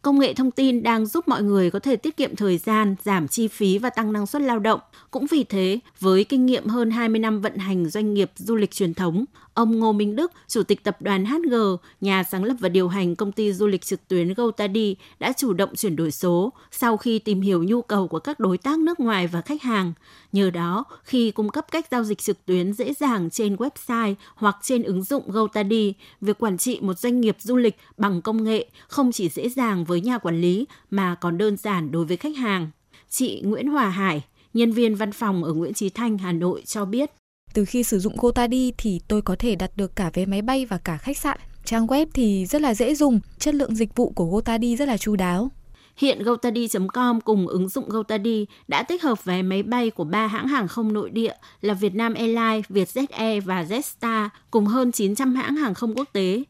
Công 0.02 0.18
nghệ 0.18 0.34
thông 0.34 0.50
tin 0.50 0.82
đang 0.82 1.06
giúp 1.06 1.28
mọi 1.28 1.42
người 1.42 1.70
có 1.70 1.78
thể 1.78 1.96
tiết 1.96 2.16
kiệm 2.16 2.36
thời 2.36 2.58
gian, 2.58 2.96
giảm 3.02 3.28
chi 3.28 3.48
phí 3.48 3.78
và 3.78 3.90
tăng 3.90 4.12
năng 4.12 4.26
suất 4.26 4.42
lao 4.42 4.58
động. 4.58 4.80
Cũng 5.10 5.26
vì 5.30 5.44
thế, 5.44 5.78
với 6.00 6.24
kinh 6.24 6.46
nghiệm 6.46 6.66
hơn 6.66 6.90
20 6.90 7.18
năm 7.18 7.40
vận 7.40 7.56
hành 7.56 7.86
doanh 7.86 8.14
nghiệp 8.14 8.30
du 8.34 8.54
lịch 8.54 8.70
truyền 8.70 8.94
thống, 8.94 9.24
ông 9.54 9.78
Ngô 9.78 9.92
Minh 9.92 10.16
Đức, 10.16 10.32
Chủ 10.48 10.62
tịch 10.62 10.84
tập 10.84 10.96
đoàn 11.00 11.24
HG, 11.24 11.54
nhà 12.00 12.22
sáng 12.22 12.44
lập 12.44 12.54
và 12.60 12.68
điều 12.68 12.88
hành 12.88 13.16
công 13.16 13.32
ty 13.32 13.52
du 13.52 13.66
lịch 13.66 13.84
trực 13.84 14.08
tuyến 14.08 14.34
GoTadi 14.34 14.96
đã 15.18 15.32
chủ 15.36 15.52
động 15.52 15.76
chuyển 15.76 15.96
đổi 15.96 16.10
số 16.10 16.52
sau 16.70 16.96
khi 16.96 17.18
tìm 17.18 17.40
hiểu 17.40 17.62
nhu 17.64 17.82
cầu 17.82 18.08
của 18.08 18.18
các 18.18 18.40
đối 18.40 18.58
tác 18.58 18.78
nước 18.78 19.00
ngoài 19.00 19.26
và 19.26 19.40
khách 19.40 19.62
hàng. 19.62 19.92
Nhờ 20.32 20.50
đó, 20.50 20.84
khi 21.04 21.30
cung 21.30 21.48
cấp 21.48 21.66
cách 21.70 21.86
giao 21.90 22.04
dịch 22.04 22.18
trực 22.18 22.46
tuyến 22.46 22.72
dễ 22.72 22.94
dàng 22.94 23.30
trên 23.30 23.56
website 23.56 24.14
hoặc 24.34 24.56
trên 24.62 24.82
ứng 24.82 25.02
dụng 25.02 25.30
GoTadi, 25.30 25.94
việc 26.20 26.38
quản 26.38 26.58
trị 26.58 26.78
một 26.80 26.98
doanh 26.98 27.20
nghiệp 27.20 27.36
du 27.40 27.56
lịch 27.56 27.76
bằng 27.96 28.22
công 28.22 28.44
nghệ 28.44 28.66
không 28.88 29.12
chỉ 29.12 29.28
dễ 29.28 29.48
dàng 29.48 29.84
với 29.84 30.00
nhà 30.00 30.18
quản 30.18 30.40
lý 30.40 30.66
mà 30.90 31.14
còn 31.14 31.38
đơn 31.38 31.56
giản 31.56 31.90
đối 31.90 32.04
với 32.04 32.16
khách 32.16 32.36
hàng. 32.36 32.70
Chị 33.10 33.42
Nguyễn 33.44 33.68
Hòa 33.68 33.88
Hải, 33.88 34.22
nhân 34.54 34.72
viên 34.72 34.94
văn 34.94 35.12
phòng 35.12 35.44
ở 35.44 35.52
Nguyễn 35.52 35.74
Trí 35.74 35.88
Thanh, 35.88 36.18
Hà 36.18 36.32
Nội 36.32 36.62
cho 36.66 36.84
biết. 36.84 37.10
Từ 37.54 37.64
khi 37.64 37.82
sử 37.82 37.98
dụng 37.98 38.16
GoTady 38.16 38.72
thì 38.78 39.00
tôi 39.08 39.22
có 39.22 39.36
thể 39.38 39.54
đặt 39.54 39.70
được 39.76 39.96
cả 39.96 40.10
vé 40.14 40.26
máy 40.26 40.42
bay 40.42 40.66
và 40.66 40.78
cả 40.78 40.96
khách 40.96 41.18
sạn. 41.18 41.38
Trang 41.64 41.86
web 41.86 42.06
thì 42.14 42.46
rất 42.46 42.62
là 42.62 42.74
dễ 42.74 42.94
dùng, 42.94 43.20
chất 43.38 43.54
lượng 43.54 43.74
dịch 43.74 43.96
vụ 43.96 44.10
của 44.10 44.24
GoTady 44.24 44.76
rất 44.76 44.88
là 44.88 44.96
chu 44.96 45.16
đáo. 45.16 45.50
Hiện 45.96 46.22
GoTadi.com 46.22 47.20
cùng 47.20 47.46
ứng 47.46 47.68
dụng 47.68 47.88
GoTadi 47.88 48.46
đã 48.68 48.82
tích 48.82 49.02
hợp 49.02 49.24
vé 49.24 49.42
máy 49.42 49.62
bay 49.62 49.90
của 49.90 50.04
ba 50.04 50.26
hãng 50.26 50.48
hàng 50.48 50.68
không 50.68 50.92
nội 50.92 51.10
địa 51.10 51.34
là 51.60 51.74
Vietnam 51.74 52.14
Airlines, 52.14 52.64
Vietjet 52.68 53.06
Air 53.10 53.44
và 53.44 53.62
Jetstar 53.62 54.28
cùng 54.50 54.66
hơn 54.66 54.92
900 54.92 55.34
hãng 55.34 55.56
hàng 55.56 55.74
không 55.74 55.94
quốc 55.94 56.08
tế. 56.12 56.42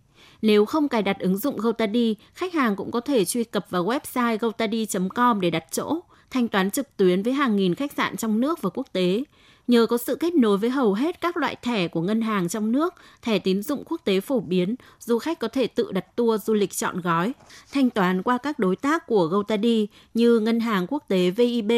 Nếu 0.42 0.64
không 0.64 0.88
cài 0.88 1.02
đặt 1.02 1.18
ứng 1.18 1.38
dụng 1.38 1.56
GoTadi, 1.56 2.16
khách 2.34 2.54
hàng 2.54 2.76
cũng 2.76 2.90
có 2.90 3.00
thể 3.00 3.24
truy 3.24 3.44
cập 3.44 3.66
vào 3.70 3.84
website 3.84 4.38
gotadi.com 4.38 5.40
để 5.40 5.50
đặt 5.50 5.64
chỗ, 5.70 6.00
thanh 6.30 6.48
toán 6.48 6.70
trực 6.70 6.96
tuyến 6.96 7.22
với 7.22 7.32
hàng 7.32 7.56
nghìn 7.56 7.74
khách 7.74 7.92
sạn 7.92 8.16
trong 8.16 8.40
nước 8.40 8.62
và 8.62 8.70
quốc 8.70 8.86
tế. 8.92 9.24
Nhờ 9.68 9.86
có 9.86 9.98
sự 9.98 10.14
kết 10.14 10.34
nối 10.34 10.58
với 10.58 10.70
hầu 10.70 10.94
hết 10.94 11.20
các 11.20 11.36
loại 11.36 11.56
thẻ 11.62 11.88
của 11.88 12.00
ngân 12.00 12.20
hàng 12.20 12.48
trong 12.48 12.72
nước, 12.72 12.94
thẻ 13.22 13.38
tín 13.38 13.62
dụng 13.62 13.82
quốc 13.86 14.00
tế 14.04 14.20
phổ 14.20 14.40
biến, 14.40 14.74
du 15.00 15.18
khách 15.18 15.38
có 15.38 15.48
thể 15.48 15.66
tự 15.66 15.92
đặt 15.92 16.16
tour 16.16 16.44
du 16.44 16.54
lịch 16.54 16.72
chọn 16.72 17.00
gói, 17.00 17.32
thanh 17.72 17.90
toán 17.90 18.22
qua 18.22 18.38
các 18.38 18.58
đối 18.58 18.76
tác 18.76 19.06
của 19.06 19.26
GoTaddy 19.26 19.86
như 20.14 20.38
ngân 20.38 20.60
hàng 20.60 20.86
quốc 20.88 21.04
tế 21.08 21.30
VIB, 21.30 21.72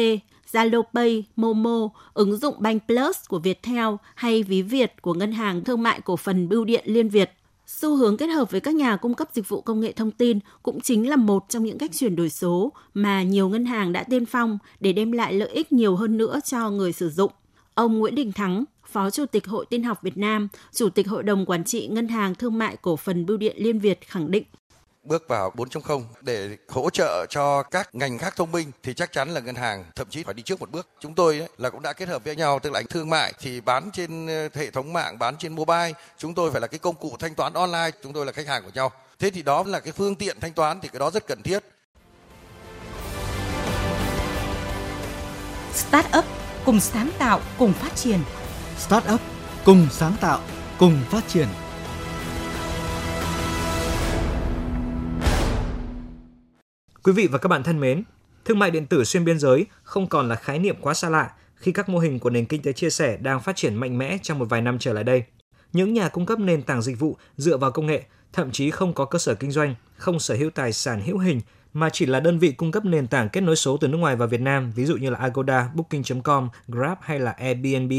zalopay, 0.51 1.23
Momo, 1.35 1.89
ứng 2.13 2.37
dụng 2.37 2.55
Bank 2.59 2.83
Plus 2.87 3.17
của 3.27 3.39
Viettel 3.39 3.87
hay 4.15 4.43
ví 4.43 4.61
Việt 4.61 4.93
của 5.01 5.13
ngân 5.13 5.31
hàng 5.31 5.63
thương 5.63 5.83
mại 5.83 6.01
cổ 6.01 6.15
phần 6.15 6.49
Bưu 6.49 6.65
điện 6.65 6.83
Liên 6.85 7.09
Việt. 7.09 7.31
Xu 7.67 7.95
hướng 7.95 8.17
kết 8.17 8.27
hợp 8.27 8.51
với 8.51 8.61
các 8.61 8.75
nhà 8.75 8.95
cung 8.95 9.13
cấp 9.13 9.29
dịch 9.33 9.49
vụ 9.49 9.61
công 9.61 9.79
nghệ 9.79 9.91
thông 9.91 10.11
tin 10.11 10.39
cũng 10.63 10.81
chính 10.81 11.09
là 11.09 11.15
một 11.15 11.45
trong 11.49 11.63
những 11.63 11.77
cách 11.77 11.91
chuyển 11.93 12.15
đổi 12.15 12.29
số 12.29 12.71
mà 12.93 13.23
nhiều 13.23 13.49
ngân 13.49 13.65
hàng 13.65 13.93
đã 13.93 14.03
tiên 14.03 14.25
phong 14.25 14.57
để 14.79 14.93
đem 14.93 15.11
lại 15.11 15.33
lợi 15.33 15.49
ích 15.49 15.71
nhiều 15.71 15.95
hơn 15.95 16.17
nữa 16.17 16.39
cho 16.45 16.69
người 16.69 16.93
sử 16.93 17.09
dụng. 17.09 17.31
Ông 17.77 17.99
Nguyễn 17.99 18.15
Đình 18.15 18.31
Thắng, 18.31 18.63
Phó 18.87 19.09
Chủ 19.09 19.25
tịch 19.25 19.47
Hội 19.47 19.65
Tin 19.69 19.83
học 19.83 19.99
Việt 20.01 20.17
Nam, 20.17 20.47
Chủ 20.73 20.89
tịch 20.89 21.07
Hội 21.07 21.23
đồng 21.23 21.45
Quản 21.45 21.63
trị 21.63 21.87
Ngân 21.87 22.07
hàng 22.07 22.35
Thương 22.35 22.57
mại 22.57 22.77
Cổ 22.81 22.95
phần 22.95 23.25
Bưu 23.25 23.37
điện 23.37 23.55
Liên 23.59 23.79
Việt 23.79 24.07
khẳng 24.07 24.31
định 24.31 24.43
bước 25.03 25.27
vào 25.27 25.51
4.0 25.55 26.01
để 26.21 26.57
hỗ 26.67 26.89
trợ 26.89 27.25
cho 27.29 27.63
các 27.63 27.95
ngành 27.95 28.17
khác 28.17 28.33
thông 28.35 28.51
minh 28.51 28.71
thì 28.83 28.93
chắc 28.93 29.11
chắn 29.11 29.29
là 29.29 29.39
ngân 29.39 29.55
hàng 29.55 29.85
thậm 29.95 30.07
chí 30.09 30.23
phải 30.23 30.33
đi 30.33 30.43
trước 30.43 30.59
một 30.59 30.71
bước. 30.71 30.87
Chúng 30.99 31.15
tôi 31.15 31.39
ấy, 31.39 31.49
là 31.57 31.69
cũng 31.69 31.81
đã 31.81 31.93
kết 31.93 32.09
hợp 32.09 32.23
với 32.23 32.35
nhau 32.35 32.59
tức 32.59 32.73
là 32.73 32.81
thương 32.89 33.09
mại 33.09 33.33
thì 33.39 33.61
bán 33.61 33.89
trên 33.93 34.27
ờ, 34.27 34.49
hệ 34.53 34.71
thống 34.71 34.93
mạng, 34.93 35.19
bán 35.19 35.35
trên 35.37 35.55
mobile, 35.55 35.93
chúng 36.17 36.33
tôi 36.33 36.51
phải 36.51 36.61
là 36.61 36.67
cái 36.67 36.79
công 36.79 36.95
cụ 36.95 37.15
thanh 37.19 37.35
toán 37.35 37.53
online, 37.53 37.91
chúng 38.03 38.13
tôi 38.13 38.25
là 38.25 38.31
khách 38.31 38.47
hàng 38.47 38.63
của 38.63 38.71
nhau. 38.73 38.91
Thế 39.19 39.29
thì 39.29 39.41
đó 39.41 39.63
là 39.67 39.79
cái 39.79 39.93
phương 39.93 40.15
tiện 40.15 40.39
thanh 40.39 40.53
toán 40.53 40.79
thì 40.81 40.89
cái 40.89 40.99
đó 40.99 41.11
rất 41.11 41.27
cần 41.27 41.41
thiết. 41.43 41.63
Start 45.73 46.07
up 46.17 46.46
cùng 46.67 46.79
sáng 46.79 47.09
tạo, 47.19 47.41
cùng 47.57 47.73
phát 47.73 47.95
triển. 47.95 48.19
Start 48.77 49.05
up 49.13 49.21
cùng 49.65 49.87
sáng 49.91 50.13
tạo, 50.21 50.39
cùng 50.79 50.99
phát 51.09 51.27
triển. 51.27 51.47
Quý 57.03 57.13
vị 57.13 57.27
và 57.31 57.37
các 57.37 57.47
bạn 57.47 57.63
thân 57.63 57.79
mến, 57.79 58.03
thương 58.45 58.59
mại 58.59 58.71
điện 58.71 58.85
tử 58.85 59.03
xuyên 59.03 59.25
biên 59.25 59.39
giới 59.39 59.65
không 59.83 60.07
còn 60.07 60.29
là 60.29 60.35
khái 60.35 60.59
niệm 60.59 60.75
quá 60.81 60.93
xa 60.93 61.09
lạ 61.09 61.31
khi 61.55 61.71
các 61.71 61.89
mô 61.89 61.99
hình 61.99 62.19
của 62.19 62.29
nền 62.29 62.45
kinh 62.45 62.61
tế 62.61 62.73
chia 62.73 62.89
sẻ 62.89 63.17
đang 63.17 63.41
phát 63.41 63.55
triển 63.55 63.75
mạnh 63.75 63.97
mẽ 63.97 64.17
trong 64.23 64.39
một 64.39 64.45
vài 64.49 64.61
năm 64.61 64.79
trở 64.79 64.93
lại 64.93 65.03
đây. 65.03 65.23
Những 65.73 65.93
nhà 65.93 66.09
cung 66.09 66.25
cấp 66.25 66.39
nền 66.39 66.61
tảng 66.61 66.81
dịch 66.81 66.99
vụ 66.99 67.17
dựa 67.37 67.57
vào 67.57 67.71
công 67.71 67.85
nghệ 67.85 68.03
thậm 68.33 68.51
chí 68.51 68.71
không 68.71 68.93
có 68.93 69.05
cơ 69.05 69.19
sở 69.19 69.35
kinh 69.35 69.51
doanh, 69.51 69.75
không 69.97 70.19
sở 70.19 70.35
hữu 70.35 70.49
tài 70.49 70.73
sản 70.73 71.01
hữu 71.01 71.17
hình 71.17 71.41
mà 71.79 71.89
chỉ 71.89 72.05
là 72.05 72.19
đơn 72.19 72.39
vị 72.39 72.51
cung 72.51 72.71
cấp 72.71 72.85
nền 72.85 73.07
tảng 73.07 73.29
kết 73.29 73.41
nối 73.41 73.55
số 73.55 73.77
từ 73.77 73.87
nước 73.87 73.97
ngoài 73.97 74.15
vào 74.15 74.27
Việt 74.27 74.41
Nam, 74.41 74.71
ví 74.75 74.85
dụ 74.85 74.97
như 74.97 75.09
là 75.09 75.19
Agoda, 75.19 75.69
Booking.com, 75.75 76.49
Grab 76.67 76.97
hay 77.01 77.19
là 77.19 77.31
Airbnb. 77.31 77.91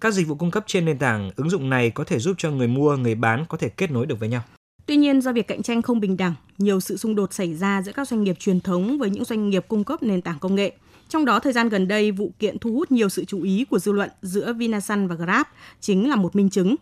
Các 0.00 0.14
dịch 0.14 0.28
vụ 0.28 0.34
cung 0.34 0.50
cấp 0.50 0.64
trên 0.66 0.84
nền 0.84 0.98
tảng 0.98 1.30
ứng 1.36 1.50
dụng 1.50 1.70
này 1.70 1.90
có 1.90 2.04
thể 2.04 2.18
giúp 2.18 2.34
cho 2.38 2.50
người 2.50 2.68
mua, 2.68 2.96
người 2.96 3.14
bán 3.14 3.44
có 3.48 3.58
thể 3.58 3.68
kết 3.68 3.90
nối 3.90 4.06
được 4.06 4.20
với 4.20 4.28
nhau. 4.28 4.42
Tuy 4.86 4.96
nhiên, 4.96 5.20
do 5.20 5.32
việc 5.32 5.48
cạnh 5.48 5.62
tranh 5.62 5.82
không 5.82 6.00
bình 6.00 6.16
đẳng, 6.16 6.34
nhiều 6.58 6.80
sự 6.80 6.96
xung 6.96 7.14
đột 7.14 7.32
xảy 7.32 7.54
ra 7.54 7.82
giữa 7.82 7.92
các 7.92 8.08
doanh 8.08 8.24
nghiệp 8.24 8.36
truyền 8.38 8.60
thống 8.60 8.98
với 8.98 9.10
những 9.10 9.24
doanh 9.24 9.50
nghiệp 9.50 9.64
cung 9.68 9.84
cấp 9.84 10.02
nền 10.02 10.22
tảng 10.22 10.38
công 10.38 10.54
nghệ. 10.54 10.72
Trong 11.08 11.24
đó, 11.24 11.38
thời 11.38 11.52
gian 11.52 11.68
gần 11.68 11.88
đây, 11.88 12.12
vụ 12.12 12.32
kiện 12.38 12.58
thu 12.58 12.72
hút 12.72 12.92
nhiều 12.92 13.08
sự 13.08 13.24
chú 13.24 13.42
ý 13.42 13.64
của 13.70 13.78
dư 13.78 13.92
luận 13.92 14.10
giữa 14.22 14.52
Vinasun 14.52 15.06
và 15.06 15.14
Grab 15.14 15.46
chính 15.80 16.08
là 16.08 16.16
một 16.16 16.36
minh 16.36 16.50
chứng. 16.50 16.76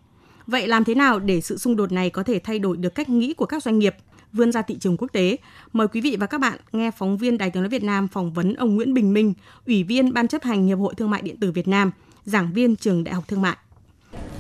Vậy 0.47 0.69
làm 0.69 0.85
thế 0.85 0.95
nào 0.95 1.19
để 1.19 1.41
sự 1.41 1.59
xung 1.59 1.77
đột 1.77 1.93
này 1.93 2.11
có 2.11 2.23
thể 2.23 2.39
thay 2.39 2.59
đổi 2.59 2.77
được 2.77 2.95
cách 2.95 3.09
nghĩ 3.09 3.35
của 3.35 3.47
các 3.47 3.63
doanh 3.63 3.79
nghiệp 3.79 3.97
vươn 4.33 4.53
ra 4.53 4.63
thị 4.63 4.77
trường 4.81 4.97
quốc 4.97 5.09
tế? 5.13 5.37
Mời 5.73 5.89
quý 5.89 6.01
vị 6.01 6.17
và 6.21 6.27
các 6.27 6.41
bạn 6.41 6.59
nghe 6.73 6.91
phóng 6.91 7.17
viên 7.17 7.39
Đài 7.39 7.51
tiếng 7.51 7.63
nói 7.63 7.71
Việt 7.71 7.85
Nam 7.85 8.09
phỏng 8.09 8.33
vấn 8.33 8.55
ông 8.55 8.75
Nguyễn 8.75 8.95
Bình 8.95 9.13
Minh, 9.13 9.35
Ủy 9.67 9.83
viên 9.83 10.13
Ban 10.13 10.29
chấp 10.29 10.43
hành 10.43 10.67
Hiệp 10.67 10.79
hội 10.79 10.95
Thương 10.95 11.11
mại 11.11 11.23
điện 11.23 11.37
tử 11.37 11.53
Việt 11.53 11.69
Nam, 11.69 11.91
giảng 12.25 12.53
viên 12.53 12.77
trường 12.77 13.05
Đại 13.05 13.15
học 13.15 13.29
Thương 13.29 13.43
mại. 13.43 13.57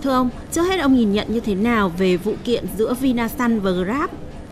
Thưa 0.02 0.10
ông, 0.10 0.30
trước 0.52 0.62
hết 0.62 0.80
ông 0.80 0.94
nhìn 0.94 1.12
nhận 1.12 1.26
như 1.32 1.40
thế 1.40 1.54
nào 1.54 1.88
về 1.88 2.16
vụ 2.16 2.34
kiện 2.44 2.64
giữa 2.76 2.94
Vinasun 2.94 3.60
và 3.60 3.70
Grab? 3.70 4.10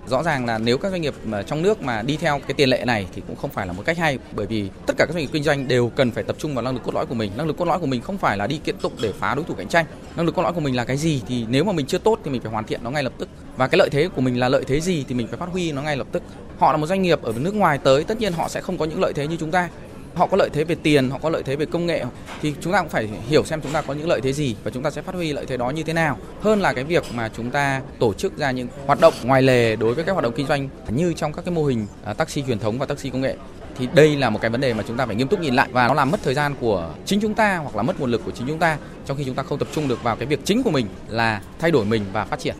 Rõ 0.09 0.23
ràng 0.23 0.47
là 0.47 0.59
nếu 0.59 0.79
các 0.79 0.91
doanh 0.91 1.03
nghiệp 1.03 1.15
mà 1.25 1.43
trong 1.43 1.63
nước 1.63 1.83
mà 1.83 2.03
đi 2.03 2.17
theo 2.17 2.39
cái 2.39 2.55
tiền 2.55 2.69
lệ 2.69 2.85
này 2.87 3.07
thì 3.15 3.23
cũng 3.27 3.37
không 3.37 3.51
phải 3.51 3.67
là 3.67 3.73
một 3.73 3.83
cách 3.87 3.99
hay, 3.99 4.19
bởi 4.33 4.47
vì 4.47 4.69
tất 4.87 4.95
cả 4.99 5.07
các 5.07 5.13
doanh 5.13 5.23
nghiệp 5.23 5.31
kinh 5.33 5.43
doanh 5.43 5.69
đều 5.69 5.89
cần 5.89 6.11
phải 6.11 6.25
tập 6.25 6.37
trung 6.39 6.55
vào 6.55 6.65
năng 6.65 6.75
lực 6.75 6.83
cốt 6.85 6.95
lõi 6.95 7.07
của 7.07 7.15
mình. 7.15 7.33
Năng 7.37 7.47
lực 7.47 7.57
cốt 7.57 7.65
lõi 7.65 7.79
của 7.79 7.87
mình 7.87 8.03
không 8.03 8.19
phải 8.19 8.37
là 8.37 8.47
đi 8.47 8.61
kiện 8.65 8.77
tụng 8.77 8.93
để 9.03 9.13
phá 9.13 9.35
đối 9.35 9.45
thủ 9.45 9.55
cạnh 9.55 9.69
tranh. 9.69 9.87
Năng 10.17 10.27
lực 10.27 10.35
cốt 10.35 10.43
lõi 10.43 10.53
của 10.53 10.61
mình 10.61 10.77
là 10.77 10.85
cái 10.85 10.97
gì 10.97 11.23
thì 11.29 11.45
nếu 11.49 11.65
mà 11.65 11.73
mình 11.73 11.87
chưa 11.87 11.99
tốt 11.99 12.19
thì 12.25 12.31
mình 12.31 12.41
phải 12.41 12.53
hoàn 12.53 12.65
thiện 12.65 12.81
nó 12.85 12.91
ngay 12.91 13.03
lập 13.03 13.13
tức. 13.19 13.29
Và 13.57 13.69
cái 13.69 13.79
lợi 13.79 13.91
thế 13.91 14.09
của 14.17 14.21
mình 14.21 14.41
là 14.41 14.49
lợi 14.49 14.65
thế 14.67 14.81
gì 14.81 15.05
thì 15.09 15.15
mình 15.15 15.27
phải 15.27 15.39
phát 15.39 15.49
huy 15.53 15.73
nó 15.73 15.83
ngay 15.83 15.97
lập 15.97 16.07
tức. 16.13 16.23
Họ 16.59 16.73
là 16.73 16.79
một 16.79 16.87
doanh 16.87 17.03
nghiệp 17.03 17.23
ở 17.23 17.33
nước 17.37 17.55
ngoài 17.55 17.79
tới, 17.79 18.05
tất 18.05 18.21
nhiên 18.21 18.33
họ 18.33 18.49
sẽ 18.49 18.61
không 18.61 18.79
có 18.79 18.85
những 18.85 19.01
lợi 19.01 19.13
thế 19.13 19.27
như 19.27 19.37
chúng 19.41 19.51
ta 19.51 19.69
họ 20.15 20.27
có 20.27 20.37
lợi 20.37 20.51
thế 20.53 20.65
về 20.65 20.75
tiền, 20.83 21.11
họ 21.11 21.19
có 21.23 21.31
lợi 21.31 21.43
thế 21.43 21.57
về 21.57 21.67
công 21.67 21.87
nghệ 21.87 22.05
thì 22.43 22.55
chúng 22.61 22.73
ta 22.73 22.81
cũng 22.81 22.89
phải 22.89 23.09
hiểu 23.29 23.45
xem 23.45 23.61
chúng 23.61 23.73
ta 23.73 23.83
có 23.83 23.95
những 23.95 24.09
lợi 24.09 24.21
thế 24.21 24.33
gì 24.33 24.57
và 24.65 24.71
chúng 24.71 24.83
ta 24.83 24.91
sẽ 24.91 25.03
phát 25.03 25.15
huy 25.15 25.33
lợi 25.33 25.47
thế 25.47 25.57
đó 25.57 25.71
như 25.71 25.83
thế 25.83 25.93
nào 25.93 26.19
hơn 26.41 26.61
là 26.61 26.73
cái 26.73 26.85
việc 26.85 27.05
mà 27.15 27.31
chúng 27.37 27.51
ta 27.51 27.83
tổ 27.99 28.13
chức 28.13 28.39
ra 28.39 28.51
những 28.51 28.69
hoạt 28.87 29.01
động 29.01 29.15
ngoài 29.23 29.43
lề 29.43 29.77
đối 29.77 29.95
với 29.95 30.05
các 30.05 30.13
hoạt 30.13 30.23
động 30.23 30.33
kinh 30.37 30.47
doanh 30.47 30.69
như 30.89 31.13
trong 31.13 31.33
các 31.33 31.45
cái 31.45 31.55
mô 31.55 31.65
hình 31.65 31.87
à, 32.05 32.15
taxi 32.15 32.43
truyền 32.47 32.59
thống 32.59 32.79
và 32.79 32.87
taxi 32.87 33.11
công 33.11 33.21
nghệ 33.21 33.37
thì 33.79 33.89
đây 33.95 34.17
là 34.17 34.31
một 34.31 34.39
cái 34.43 34.51
vấn 34.51 34.61
đề 34.61 34.75
mà 34.75 34.83
chúng 34.89 34.97
ta 34.97 35.07
phải 35.07 35.17
nghiêm 35.17 35.29
túc 35.29 35.41
nhìn 35.41 35.55
lại 35.55 35.69
và 35.73 35.89
nó 35.89 35.95
làm 35.95 36.11
mất 36.11 36.21
thời 36.23 36.35
gian 36.35 36.55
của 36.61 36.91
chính 37.05 37.21
chúng 37.21 37.35
ta 37.35 37.57
hoặc 37.57 37.77
là 37.77 37.83
mất 37.83 38.01
nguồn 38.01 38.11
lực 38.11 38.23
của 38.25 38.31
chính 38.31 38.47
chúng 38.47 38.59
ta 38.59 38.77
trong 39.07 39.17
khi 39.17 39.25
chúng 39.25 39.35
ta 39.35 39.43
không 39.43 39.59
tập 39.59 39.69
trung 39.73 39.89
được 39.89 40.03
vào 40.03 40.17
cái 40.17 40.27
việc 40.27 40.41
chính 40.45 40.63
của 40.63 40.71
mình 40.71 40.87
là 41.09 41.41
thay 41.59 41.71
đổi 41.71 41.85
mình 41.85 42.05
và 42.13 42.25
phát 42.25 42.39
triển. 42.39 42.57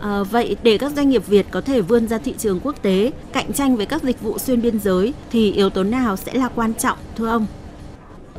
À, 0.00 0.22
vậy 0.22 0.56
để 0.62 0.78
các 0.78 0.92
doanh 0.92 1.08
nghiệp 1.08 1.26
Việt 1.26 1.46
có 1.50 1.60
thể 1.60 1.80
vươn 1.80 2.08
ra 2.08 2.18
thị 2.18 2.34
trường 2.38 2.60
quốc 2.60 2.82
tế, 2.82 3.12
cạnh 3.32 3.52
tranh 3.52 3.76
với 3.76 3.86
các 3.86 4.02
dịch 4.02 4.20
vụ 4.20 4.38
xuyên 4.38 4.62
biên 4.62 4.78
giới 4.78 5.14
thì 5.30 5.52
yếu 5.52 5.70
tố 5.70 5.82
nào 5.82 6.16
sẽ 6.16 6.34
là 6.34 6.48
quan 6.54 6.74
trọng 6.74 6.98
thưa 7.16 7.28
ông? 7.28 7.46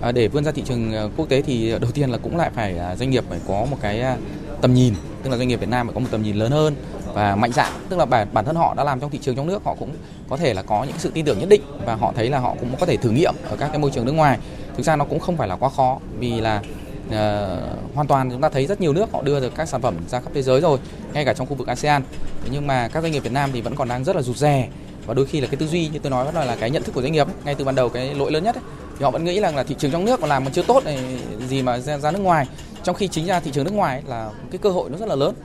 À, 0.02 0.12
để 0.12 0.28
vươn 0.28 0.44
ra 0.44 0.52
thị 0.52 0.64
trường 0.66 0.94
ờ, 0.94 1.10
quốc 1.18 1.30
tế 1.30 1.42
thì 1.42 1.72
đầu 1.82 1.92
tiên 1.92 2.10
là 2.10 2.18
cũng 2.18 2.38
lại 2.38 2.50
phải 2.56 2.78
à, 2.78 2.96
doanh 2.96 3.10
nghiệp 3.10 3.24
phải 3.30 3.40
có 3.48 3.66
một 3.72 3.78
cái 3.82 4.02
à, 4.02 4.18
tầm 4.62 4.74
nhìn, 4.74 4.94
tức 5.24 5.30
là 5.30 5.38
doanh 5.38 5.48
nghiệp 5.48 5.60
Việt 5.60 5.70
Nam 5.70 5.88
phải 5.88 5.94
có 5.94 6.00
một 6.00 6.08
tầm 6.12 6.24
nhìn 6.24 6.36
lớn 6.36 6.52
hơn 6.52 6.76
và 7.14 7.36
mạnh 7.36 7.52
dạn, 7.52 7.74
tức 7.90 7.98
là 7.98 8.06
bản 8.06 8.28
bản 8.34 8.46
thân 8.46 8.56
họ 8.56 8.74
đã 8.78 8.84
làm 8.84 9.00
trong 9.00 9.10
thị 9.10 9.20
trường 9.22 9.36
trong 9.36 9.48
nước 9.48 9.64
họ 9.64 9.76
cũng 9.80 9.90
có 10.30 10.38
thể 10.38 10.54
là 10.54 10.62
có 10.62 10.84
những 10.84 10.96
sự 10.98 11.12
tin 11.14 11.26
tưởng 11.26 11.40
nhất 11.40 11.50
định 11.50 11.62
và 11.86 11.96
họ 11.96 12.14
thấy 12.16 12.30
là 12.30 12.40
họ 12.40 12.56
cũng 12.60 12.70
có 12.80 12.86
thể 12.86 12.98
thử 12.98 13.10
nghiệm 13.10 13.34
ở 13.50 13.56
các 13.56 13.68
cái 13.68 13.80
môi 13.80 13.92
trường 13.92 14.06
nước 14.06 14.12
ngoài. 14.12 14.38
Thực 14.78 14.84
ra 14.84 14.96
nó 14.96 15.06
cũng 15.06 15.20
không 15.20 15.38
phải 15.38 15.48
là 15.48 15.56
quá 15.56 15.70
khó 15.70 16.00
vì 16.20 16.42
là 16.42 16.62
uh, 17.10 17.96
hoàn 17.96 18.08
toàn 18.08 18.32
chúng 18.32 18.42
ta 18.42 18.50
thấy 18.50 18.66
rất 18.66 18.82
nhiều 18.82 18.94
nước 18.94 19.12
họ 19.12 19.22
đưa 19.22 19.40
được 19.40 19.56
các 19.56 19.70
sản 19.70 19.82
phẩm 19.82 19.96
ra 20.10 20.20
khắp 20.20 20.32
thế 20.34 20.42
giới 20.42 20.62
rồi 20.62 20.80
ngay 21.14 21.26
cả 21.26 21.34
trong 21.34 21.48
khu 21.48 21.56
vực 21.56 21.68
ASEAN. 21.68 22.04
Thế 22.44 22.50
nhưng 22.52 22.68
mà 22.68 22.88
các 22.88 23.02
doanh 23.02 23.12
nghiệp 23.12 23.20
Việt 23.20 23.34
Nam 23.34 23.50
thì 23.54 23.62
vẫn 23.62 23.76
còn 23.76 23.88
đang 23.88 24.04
rất 24.04 24.16
là 24.16 24.22
rụt 24.22 24.38
rè. 24.38 24.70
Và 25.06 25.14
đôi 25.14 25.26
khi 25.26 25.42
là 25.42 25.48
cái 25.48 25.56
tư 25.56 25.68
duy 25.68 25.88
như 25.88 26.00
tôi 26.00 26.10
nói 26.12 26.26
vẫn 26.26 26.36
là, 26.36 26.46
là 26.46 26.56
cái 26.56 26.70
nhận 26.70 26.84
thức 26.84 26.92
của 26.96 27.02
doanh 27.02 27.12
nghiệp. 27.12 27.28
Ấy. 27.28 27.36
ngay 27.46 27.56
từ 27.56 27.66
ban 27.66 27.76
đầu 27.76 27.90
cái 27.90 28.16
lỗi 28.16 28.32
lớn 28.32 28.44
nhất 28.44 28.56
ấy, 28.56 28.64
thì 28.98 29.04
họ 29.04 29.12
vẫn 29.12 29.26
nghĩ 29.26 29.40
rằng 29.40 29.56
là 29.56 29.64
thị 29.64 29.76
trường 29.80 29.92
trong 29.92 30.06
nước 30.06 30.20
mà 30.20 30.28
làm 30.28 30.46
mà 30.46 30.52
chưa 30.54 30.62
tốt 30.62 30.86
này 30.86 31.00
gì 31.48 31.62
mà 31.62 31.80
ra, 31.80 31.98
ra 31.98 32.12
nước 32.12 32.20
ngoài. 32.20 32.48
Trong 32.84 32.96
khi 32.96 33.08
chính 33.08 33.26
ra 33.26 33.40
thị 33.40 33.52
trường 33.52 33.66
nước 33.66 33.74
ngoài 33.74 34.04
là 34.08 34.30
cái 34.52 34.58
cơ 34.58 34.70
hội 34.70 34.90
nó 34.90 34.98
rất 34.98 35.10
là 35.10 35.16
lớn. 35.16 35.36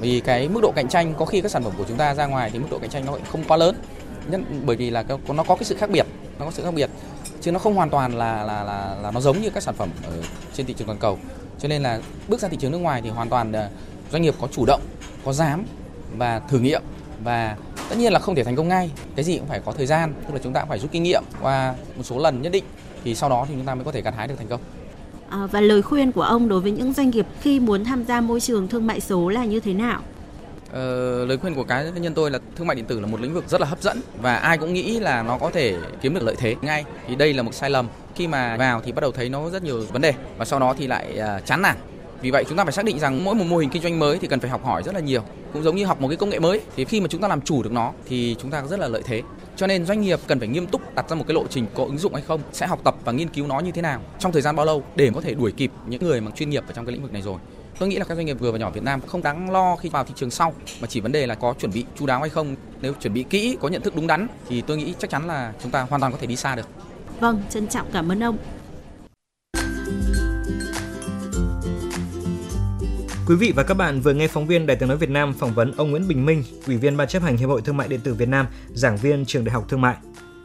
Vì 0.00 0.20
cái 0.20 0.48
mức 0.48 0.60
độ 0.62 0.72
cạnh 0.76 0.88
tranh 0.88 1.14
có 1.18 1.24
khi 1.24 1.40
các 1.40 1.50
sản 1.50 1.64
phẩm 1.64 1.72
của 1.78 1.84
chúng 1.88 1.96
ta 1.96 2.14
ra 2.14 2.26
ngoài 2.26 2.50
thì 2.52 2.58
mức 2.58 2.66
độ 2.70 2.78
cạnh 2.78 2.90
tranh 2.90 3.06
nó 3.06 3.12
không 3.32 3.44
quá 3.48 3.56
lớn. 3.56 3.76
Nhất 4.30 4.40
bởi 4.64 4.76
vì 4.76 4.90
là 4.90 5.04
nó 5.28 5.42
có 5.42 5.56
cái 5.56 5.64
sự 5.64 5.76
khác 5.76 5.90
biệt 5.90 6.06
nó 6.38 6.44
có 6.44 6.50
sự 6.50 6.62
khác 6.62 6.74
biệt 6.74 6.90
chứ 7.40 7.52
nó 7.52 7.58
không 7.58 7.74
hoàn 7.74 7.90
toàn 7.90 8.18
là 8.18 8.44
là 8.44 8.64
là 8.64 8.96
là 9.02 9.10
nó 9.10 9.20
giống 9.20 9.40
như 9.40 9.50
các 9.50 9.62
sản 9.62 9.74
phẩm 9.74 9.88
ở 10.02 10.12
trên 10.54 10.66
thị 10.66 10.74
trường 10.78 10.86
toàn 10.86 10.98
cầu. 10.98 11.18
Cho 11.58 11.68
nên 11.68 11.82
là 11.82 12.00
bước 12.28 12.40
ra 12.40 12.48
thị 12.48 12.56
trường 12.60 12.72
nước 12.72 12.78
ngoài 12.78 13.02
thì 13.02 13.10
hoàn 13.10 13.28
toàn 13.28 13.52
ờ, 13.52 13.68
doanh 14.12 14.22
nghiệp 14.22 14.34
có 14.40 14.48
chủ 14.52 14.64
động 14.66 14.80
có 15.24 15.32
dám 15.32 15.64
và 16.16 16.38
thử 16.38 16.58
nghiệm. 16.58 16.82
Và 17.24 17.56
tất 17.88 17.96
nhiên 17.98 18.12
là 18.12 18.18
không 18.18 18.34
thể 18.34 18.44
thành 18.44 18.56
công 18.56 18.68
ngay 18.68 18.90
cái 19.16 19.24
gì 19.24 19.38
cũng 19.38 19.48
phải 19.48 19.60
có 19.64 19.72
thời 19.72 19.86
gian 19.86 20.14
tức 20.26 20.34
là 20.34 20.40
chúng 20.42 20.52
ta 20.52 20.60
cũng 20.60 20.68
phải 20.68 20.78
rút 20.78 20.92
kinh 20.92 21.02
nghiệm 21.02 21.22
qua 21.42 21.74
một 21.96 22.02
số 22.02 22.18
lần 22.18 22.42
nhất 22.42 22.52
định 22.52 22.64
thì 23.04 23.14
sau 23.14 23.30
đó 23.30 23.46
thì 23.48 23.54
chúng 23.54 23.66
ta 23.66 23.74
mới 23.74 23.84
có 23.84 23.92
thể 23.92 24.02
gặt 24.02 24.14
hái 24.16 24.28
được 24.28 24.34
thành 24.38 24.48
công. 24.48 24.60
À, 25.28 25.46
và 25.46 25.60
lời 25.60 25.82
khuyên 25.82 26.12
của 26.12 26.22
ông 26.22 26.48
đối 26.48 26.60
với 26.60 26.72
những 26.72 26.92
doanh 26.92 27.10
nghiệp 27.10 27.26
khi 27.40 27.60
muốn 27.60 27.84
tham 27.84 28.04
gia 28.04 28.20
môi 28.20 28.40
trường 28.40 28.68
thương 28.68 28.86
mại 28.86 29.00
số 29.00 29.28
là 29.28 29.44
như 29.44 29.60
thế 29.60 29.72
nào? 29.72 30.02
Ờ, 30.72 31.24
lời 31.24 31.36
khuyên 31.36 31.54
của 31.54 31.64
cá 31.64 31.82
nhân 31.82 32.14
tôi 32.14 32.30
là 32.30 32.38
thương 32.56 32.66
mại 32.66 32.74
điện 32.74 32.84
tử 32.84 33.00
là 33.00 33.06
một 33.06 33.20
lĩnh 33.20 33.34
vực 33.34 33.44
rất 33.48 33.60
là 33.60 33.66
hấp 33.66 33.82
dẫn 33.82 34.00
và 34.20 34.36
ai 34.36 34.58
cũng 34.58 34.74
nghĩ 34.74 35.00
là 35.00 35.22
nó 35.22 35.38
có 35.38 35.50
thể 35.50 35.76
kiếm 36.00 36.14
được 36.14 36.22
lợi 36.22 36.34
thế 36.38 36.54
ngay. 36.62 36.84
Thì 37.08 37.16
đây 37.16 37.32
là 37.32 37.42
một 37.42 37.54
sai 37.54 37.70
lầm. 37.70 37.88
Khi 38.14 38.26
mà 38.26 38.56
vào 38.56 38.80
thì 38.80 38.92
bắt 38.92 39.00
đầu 39.00 39.12
thấy 39.12 39.28
nó 39.28 39.50
rất 39.50 39.62
nhiều 39.62 39.84
vấn 39.92 40.02
đề 40.02 40.14
và 40.38 40.44
sau 40.44 40.58
đó 40.58 40.74
thì 40.78 40.86
lại 40.86 41.18
uh, 41.18 41.46
chán 41.46 41.62
nản. 41.62 41.76
Vì 42.20 42.30
vậy 42.30 42.44
chúng 42.48 42.58
ta 42.58 42.64
phải 42.64 42.72
xác 42.72 42.84
định 42.84 42.98
rằng 42.98 43.24
mỗi 43.24 43.34
một 43.34 43.44
mô 43.44 43.56
hình 43.56 43.70
kinh 43.70 43.82
doanh 43.82 43.98
mới 43.98 44.18
thì 44.18 44.28
cần 44.28 44.40
phải 44.40 44.50
học 44.50 44.64
hỏi 44.64 44.82
rất 44.82 44.94
là 44.94 45.00
nhiều. 45.00 45.22
Cũng 45.52 45.62
giống 45.62 45.76
như 45.76 45.84
học 45.84 46.00
một 46.00 46.08
cái 46.08 46.16
công 46.16 46.30
nghệ 46.30 46.38
mới 46.38 46.60
thì 46.76 46.84
khi 46.84 47.00
mà 47.00 47.08
chúng 47.08 47.20
ta 47.20 47.28
làm 47.28 47.40
chủ 47.40 47.62
được 47.62 47.72
nó 47.72 47.92
thì 48.08 48.36
chúng 48.42 48.50
ta 48.50 48.62
rất 48.70 48.80
là 48.80 48.88
lợi 48.88 49.02
thế. 49.04 49.22
Cho 49.56 49.66
nên 49.66 49.86
doanh 49.86 50.00
nghiệp 50.00 50.20
cần 50.26 50.38
phải 50.38 50.48
nghiêm 50.48 50.66
túc 50.66 50.94
đặt 50.94 51.10
ra 51.10 51.16
một 51.16 51.24
cái 51.28 51.34
lộ 51.34 51.46
trình 51.50 51.66
có 51.74 51.84
ứng 51.84 51.98
dụng 51.98 52.14
hay 52.14 52.22
không 52.22 52.40
sẽ 52.52 52.66
học 52.66 52.80
tập 52.84 52.94
và 53.04 53.12
nghiên 53.12 53.28
cứu 53.28 53.46
nó 53.46 53.60
như 53.60 53.70
thế 53.70 53.82
nào 53.82 54.00
trong 54.18 54.32
thời 54.32 54.42
gian 54.42 54.56
bao 54.56 54.66
lâu 54.66 54.82
để 54.96 55.10
có 55.14 55.20
thể 55.20 55.34
đuổi 55.34 55.52
kịp 55.52 55.70
những 55.86 56.04
người 56.04 56.20
mà 56.20 56.30
chuyên 56.30 56.50
nghiệp 56.50 56.64
ở 56.68 56.72
trong 56.72 56.86
cái 56.86 56.92
lĩnh 56.92 57.02
vực 57.02 57.12
này 57.12 57.22
rồi 57.22 57.38
tôi 57.78 57.88
nghĩ 57.88 57.96
là 57.96 58.04
các 58.04 58.14
doanh 58.14 58.26
nghiệp 58.26 58.40
vừa 58.40 58.52
và 58.52 58.58
nhỏ 58.58 58.70
Việt 58.70 58.82
Nam 58.82 59.00
không 59.06 59.22
đáng 59.22 59.50
lo 59.50 59.76
khi 59.76 59.88
vào 59.88 60.04
thị 60.04 60.14
trường 60.16 60.30
sau 60.30 60.54
mà 60.80 60.86
chỉ 60.86 61.00
vấn 61.00 61.12
đề 61.12 61.26
là 61.26 61.34
có 61.34 61.54
chuẩn 61.60 61.72
bị 61.72 61.84
chu 61.98 62.06
đáo 62.06 62.20
hay 62.20 62.28
không. 62.30 62.56
Nếu 62.80 62.92
chuẩn 62.92 63.14
bị 63.14 63.22
kỹ 63.22 63.56
có 63.60 63.68
nhận 63.68 63.82
thức 63.82 63.96
đúng 63.96 64.06
đắn 64.06 64.26
thì 64.48 64.60
tôi 64.60 64.76
nghĩ 64.76 64.94
chắc 64.98 65.10
chắn 65.10 65.26
là 65.26 65.52
chúng 65.62 65.70
ta 65.70 65.82
hoàn 65.82 66.00
toàn 66.00 66.12
có 66.12 66.18
thể 66.18 66.26
đi 66.26 66.36
xa 66.36 66.56
được. 66.56 66.68
Vâng 67.20 67.42
trân 67.50 67.68
trọng 67.68 67.86
cảm 67.92 68.12
ơn 68.12 68.22
ông. 68.22 68.38
Quý 73.28 73.34
vị 73.34 73.52
và 73.56 73.62
các 73.62 73.74
bạn 73.74 74.00
vừa 74.00 74.12
nghe 74.12 74.28
phóng 74.28 74.46
viên 74.46 74.66
Đài 74.66 74.76
tiếng 74.76 74.88
nói 74.88 74.98
Việt 74.98 75.10
Nam 75.10 75.32
phỏng 75.32 75.54
vấn 75.54 75.72
ông 75.76 75.90
Nguyễn 75.90 76.08
Bình 76.08 76.26
Minh, 76.26 76.44
Ủy 76.66 76.76
viên 76.76 76.96
Ban 76.96 77.08
chấp 77.08 77.22
hành 77.22 77.36
Hiệp 77.36 77.48
hội 77.48 77.62
Thương 77.62 77.76
mại 77.76 77.88
điện 77.88 78.00
tử 78.00 78.14
Việt 78.14 78.28
Nam, 78.28 78.46
giảng 78.74 78.96
viên 78.96 79.24
trường 79.26 79.44
Đại 79.44 79.52
học 79.52 79.64
Thương 79.68 79.80
mại. 79.80 79.96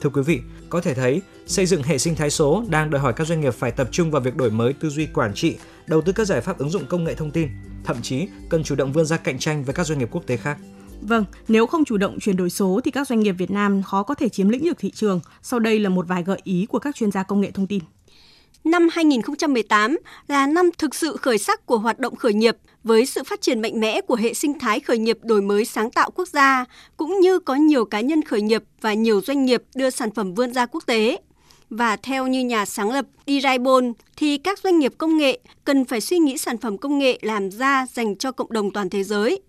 Thưa 0.02 0.10
quý 0.10 0.22
vị, 0.22 0.40
có 0.70 0.82
thể 0.82 0.94
thấy 0.94 1.22
xây 1.48 1.66
dựng 1.66 1.84
hệ 1.84 1.98
sinh 1.98 2.16
thái 2.16 2.30
số 2.30 2.64
đang 2.70 2.90
đòi 2.90 3.02
hỏi 3.02 3.14
các 3.14 3.28
doanh 3.28 3.42
nghiệp 3.42 3.54
phải 3.54 3.72
tập 3.72 3.88
trung 3.92 4.12
vào 4.12 4.22
việc 4.22 4.36
đổi 4.36 4.52
mới 4.52 4.74
tư 4.74 4.90
duy 4.90 5.06
quản 5.14 5.34
trị, 5.34 5.58
đầu 5.92 6.02
tư 6.02 6.12
các 6.12 6.26
giải 6.26 6.42
pháp 6.42 6.58
ứng 6.58 6.70
dụng 6.70 6.86
công 6.90 7.04
nghệ 7.04 7.16
thông 7.16 7.32
tin, 7.32 7.50
thậm 7.84 8.02
chí 8.02 8.28
cần 8.50 8.64
chủ 8.64 8.76
động 8.76 8.94
vươn 8.94 9.06
ra 9.06 9.18
cạnh 9.18 9.40
tranh 9.40 9.64
với 9.64 9.74
các 9.74 9.88
doanh 9.88 10.00
nghiệp 10.00 10.10
quốc 10.12 10.28
tế 10.28 10.38
khác. 10.38 10.58
Vâng, 11.02 11.26
nếu 11.48 11.68
không 11.68 11.86
chủ 11.86 11.98
động 11.98 12.20
chuyển 12.20 12.38
đổi 12.38 12.50
số 12.50 12.80
thì 12.84 12.92
các 12.92 13.08
doanh 13.08 13.20
nghiệp 13.20 13.32
Việt 13.32 13.52
Nam 13.52 13.84
khó 13.84 14.04
có 14.04 14.14
thể 14.16 14.30
chiếm 14.30 14.50
lĩnh 14.50 14.66
được 14.66 14.80
thị 14.80 14.92
trường. 14.92 15.20
Sau 15.42 15.60
đây 15.60 15.80
là 15.80 15.90
một 15.90 16.08
vài 16.08 16.24
gợi 16.24 16.40
ý 16.44 16.66
của 16.70 16.80
các 16.80 16.96
chuyên 16.96 17.12
gia 17.12 17.24
công 17.24 17.42
nghệ 17.42 17.52
thông 17.52 17.68
tin. 17.68 17.80
Năm 18.64 18.88
2018 18.92 19.98
là 20.28 20.48
năm 20.48 20.70
thực 20.78 20.96
sự 20.96 21.18
khởi 21.18 21.38
sắc 21.38 21.66
của 21.66 21.78
hoạt 21.78 22.00
động 22.00 22.16
khởi 22.16 22.34
nghiệp 22.34 22.58
với 22.84 23.06
sự 23.06 23.24
phát 23.24 23.42
triển 23.42 23.62
mạnh 23.62 23.80
mẽ 23.80 24.02
của 24.02 24.16
hệ 24.16 24.34
sinh 24.34 24.60
thái 24.60 24.80
khởi 24.80 24.98
nghiệp 24.98 25.18
đổi 25.22 25.42
mới 25.42 25.66
sáng 25.66 25.92
tạo 25.92 26.12
quốc 26.12 26.28
gia, 26.28 26.66
cũng 26.98 27.20
như 27.20 27.40
có 27.40 27.56
nhiều 27.56 27.86
cá 27.86 28.02
nhân 28.02 28.22
khởi 28.22 28.42
nghiệp 28.42 28.64
và 28.82 28.94
nhiều 28.94 29.22
doanh 29.22 29.46
nghiệp 29.46 29.64
đưa 29.76 29.90
sản 29.90 30.10
phẩm 30.12 30.34
vươn 30.34 30.54
ra 30.54 30.66
quốc 30.66 30.84
tế. 30.86 31.18
Và 31.72 31.96
theo 31.96 32.28
như 32.28 32.40
nhà 32.40 32.66
sáng 32.66 32.92
lập 32.92 33.06
Iraibon, 33.26 33.94
thì 34.16 34.38
các 34.38 34.60
doanh 34.60 34.80
nghiệp 34.80 34.94
công 34.98 35.18
nghệ 35.18 35.40
cần 35.64 35.86
phải 35.86 36.02
suy 36.02 36.20
nghĩ 36.20 36.38
sản 36.38 36.58
phẩm 36.58 36.78
công 36.78 37.00
nghệ 37.00 37.20
làm 37.22 37.52
ra 37.52 37.86
dành 37.94 38.16
cho 38.16 38.32
cộng 38.32 38.54
đồng 38.54 38.72
toàn 38.72 38.90
thế 38.90 39.04
giới. 39.04 39.42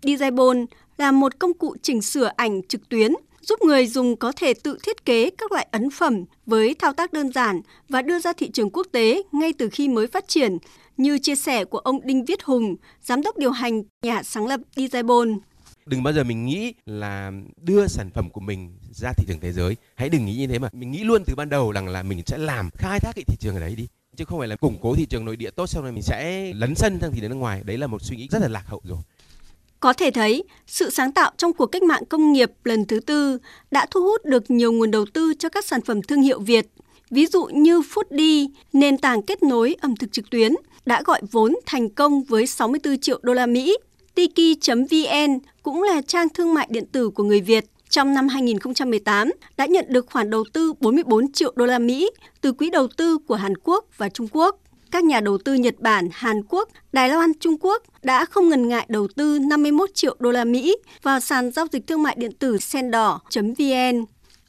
Iraibon 0.00 0.66
là 0.96 1.12
một 1.12 1.38
công 1.38 1.54
cụ 1.54 1.76
chỉnh 1.82 2.02
sửa 2.02 2.30
ảnh 2.36 2.62
trực 2.62 2.88
tuyến 2.88 3.12
giúp 3.40 3.62
người 3.62 3.86
dùng 3.86 4.16
có 4.16 4.32
thể 4.32 4.54
tự 4.54 4.78
thiết 4.82 5.04
kế 5.04 5.30
các 5.30 5.52
loại 5.52 5.68
ấn 5.70 5.90
phẩm 5.90 6.24
với 6.46 6.74
thao 6.74 6.92
tác 6.92 7.12
đơn 7.12 7.32
giản 7.32 7.60
và 7.88 8.02
đưa 8.02 8.18
ra 8.18 8.32
thị 8.32 8.50
trường 8.50 8.70
quốc 8.70 8.86
tế 8.92 9.22
ngay 9.32 9.52
từ 9.52 9.68
khi 9.72 9.88
mới 9.88 10.06
phát 10.06 10.28
triển, 10.28 10.58
như 10.96 11.18
chia 11.18 11.36
sẻ 11.36 11.64
của 11.64 11.78
ông 11.78 12.00
Đinh 12.04 12.24
Viết 12.24 12.42
Hùng, 12.42 12.76
giám 13.02 13.22
đốc 13.22 13.38
điều 13.38 13.50
hành 13.50 13.82
nhà 14.02 14.22
sáng 14.22 14.46
lập 14.46 14.60
Dizabon. 14.76 15.38
Đừng 15.86 16.02
bao 16.02 16.14
giờ 16.14 16.24
mình 16.24 16.46
nghĩ 16.46 16.74
là 16.86 17.32
đưa 17.62 17.86
sản 17.86 18.10
phẩm 18.10 18.30
của 18.30 18.40
mình 18.40 18.78
ra 18.90 19.12
thị 19.16 19.24
trường 19.28 19.40
thế 19.40 19.52
giới. 19.52 19.76
Hãy 19.94 20.08
đừng 20.08 20.24
nghĩ 20.24 20.36
như 20.36 20.46
thế 20.46 20.58
mà. 20.58 20.68
Mình 20.72 20.90
nghĩ 20.90 21.04
luôn 21.04 21.24
từ 21.26 21.34
ban 21.34 21.48
đầu 21.48 21.72
rằng 21.72 21.88
là 21.88 22.02
mình 22.02 22.22
sẽ 22.26 22.38
làm 22.38 22.70
khai 22.70 23.00
thác 23.00 23.12
cái 23.16 23.24
thị 23.26 23.36
trường 23.40 23.54
ở 23.54 23.60
đấy 23.60 23.74
đi 23.76 23.88
chứ 24.16 24.24
không 24.24 24.38
phải 24.38 24.48
là 24.48 24.56
củng 24.56 24.78
cố 24.82 24.94
thị 24.94 25.06
trường 25.06 25.24
nội 25.24 25.36
địa 25.36 25.50
tốt 25.50 25.66
xong 25.66 25.82
rồi 25.82 25.92
mình 25.92 26.02
sẽ 26.02 26.52
lấn 26.54 26.74
sân 26.74 26.98
sang 27.00 27.12
thị 27.12 27.20
trường 27.20 27.30
nước 27.30 27.36
ngoài 27.36 27.62
đấy 27.64 27.78
là 27.78 27.86
một 27.86 28.02
suy 28.02 28.16
nghĩ 28.16 28.28
rất 28.30 28.42
là 28.42 28.48
lạc 28.48 28.64
hậu 28.66 28.80
rồi 28.84 28.98
có 29.80 29.92
thể 29.92 30.10
thấy, 30.10 30.44
sự 30.66 30.90
sáng 30.90 31.12
tạo 31.12 31.32
trong 31.36 31.52
cuộc 31.52 31.66
cách 31.66 31.82
mạng 31.82 32.04
công 32.04 32.32
nghiệp 32.32 32.52
lần 32.64 32.84
thứ 32.84 33.00
tư 33.00 33.38
đã 33.70 33.86
thu 33.90 34.02
hút 34.02 34.24
được 34.24 34.50
nhiều 34.50 34.72
nguồn 34.72 34.90
đầu 34.90 35.06
tư 35.12 35.34
cho 35.38 35.48
các 35.48 35.64
sản 35.64 35.80
phẩm 35.80 36.02
thương 36.02 36.22
hiệu 36.22 36.40
Việt. 36.40 36.66
Ví 37.10 37.26
dụ 37.26 37.44
như 37.44 37.80
Foodie, 37.80 38.48
nền 38.72 38.98
tảng 38.98 39.22
kết 39.22 39.42
nối 39.42 39.76
ẩm 39.80 39.96
thực 39.96 40.12
trực 40.12 40.30
tuyến, 40.30 40.52
đã 40.86 41.02
gọi 41.02 41.20
vốn 41.30 41.56
thành 41.66 41.88
công 41.88 42.24
với 42.24 42.46
64 42.46 43.00
triệu 43.00 43.18
đô 43.22 43.34
la 43.34 43.46
Mỹ. 43.46 43.76
Tiki.vn 44.16 45.38
cũng 45.62 45.82
là 45.82 46.00
trang 46.06 46.28
thương 46.28 46.54
mại 46.54 46.66
điện 46.70 46.86
tử 46.92 47.10
của 47.10 47.24
người 47.24 47.40
Việt 47.40 47.64
trong 47.90 48.14
năm 48.14 48.28
2018 48.28 49.30
đã 49.56 49.66
nhận 49.66 49.84
được 49.88 50.06
khoản 50.10 50.30
đầu 50.30 50.44
tư 50.52 50.72
44 50.80 51.32
triệu 51.32 51.52
đô 51.56 51.66
la 51.66 51.78
Mỹ 51.78 52.10
từ 52.40 52.52
quỹ 52.52 52.70
đầu 52.70 52.88
tư 52.96 53.18
của 53.18 53.34
Hàn 53.34 53.56
Quốc 53.56 53.84
và 53.96 54.08
Trung 54.08 54.28
Quốc 54.32 54.58
các 54.90 55.04
nhà 55.04 55.20
đầu 55.20 55.38
tư 55.38 55.54
Nhật 55.54 55.74
Bản, 55.78 56.08
Hàn 56.12 56.42
Quốc, 56.48 56.68
Đài 56.92 57.08
Loan, 57.08 57.32
Trung 57.40 57.56
Quốc 57.60 57.82
đã 58.02 58.24
không 58.24 58.48
ngần 58.48 58.68
ngại 58.68 58.86
đầu 58.88 59.08
tư 59.16 59.38
51 59.38 59.90
triệu 59.94 60.16
đô 60.18 60.30
la 60.30 60.44
Mỹ 60.44 60.76
vào 61.02 61.20
sàn 61.20 61.50
giao 61.50 61.66
dịch 61.72 61.86
thương 61.86 62.02
mại 62.02 62.14
điện 62.18 62.32
tử 62.32 62.58
sendor.vn. 62.58 64.04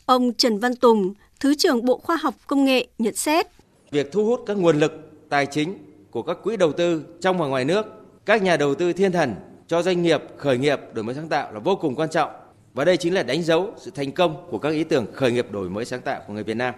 Ông 0.05 0.33
Trần 0.33 0.59
Văn 0.59 0.75
Tùng, 0.75 1.13
Thứ 1.39 1.55
trưởng 1.55 1.85
Bộ 1.85 1.97
Khoa 1.97 2.17
học 2.17 2.35
Công 2.47 2.65
nghệ 2.65 2.87
nhận 2.97 3.15
xét. 3.15 3.47
Việc 3.91 4.11
thu 4.11 4.25
hút 4.25 4.43
các 4.45 4.57
nguồn 4.57 4.79
lực 4.79 4.91
tài 5.29 5.45
chính 5.45 5.77
của 6.11 6.21
các 6.21 6.37
quỹ 6.43 6.57
đầu 6.57 6.71
tư 6.71 7.03
trong 7.21 7.37
và 7.37 7.47
ngoài 7.47 7.65
nước, 7.65 7.85
các 8.25 8.41
nhà 8.41 8.57
đầu 8.57 8.75
tư 8.75 8.93
thiên 8.93 9.11
thần 9.11 9.35
cho 9.67 9.81
doanh 9.81 10.01
nghiệp 10.01 10.21
khởi 10.37 10.57
nghiệp 10.57 10.79
đổi 10.93 11.03
mới 11.03 11.15
sáng 11.15 11.29
tạo 11.29 11.53
là 11.53 11.59
vô 11.59 11.75
cùng 11.75 11.95
quan 11.95 12.09
trọng. 12.09 12.31
Và 12.73 12.85
đây 12.85 12.97
chính 12.97 13.13
là 13.13 13.23
đánh 13.23 13.43
dấu 13.43 13.73
sự 13.77 13.91
thành 13.95 14.11
công 14.11 14.47
của 14.49 14.59
các 14.59 14.69
ý 14.69 14.83
tưởng 14.83 15.05
khởi 15.13 15.31
nghiệp 15.31 15.51
đổi 15.51 15.69
mới 15.69 15.85
sáng 15.85 16.01
tạo 16.01 16.21
của 16.27 16.33
người 16.33 16.43
Việt 16.43 16.57
Nam. 16.57 16.75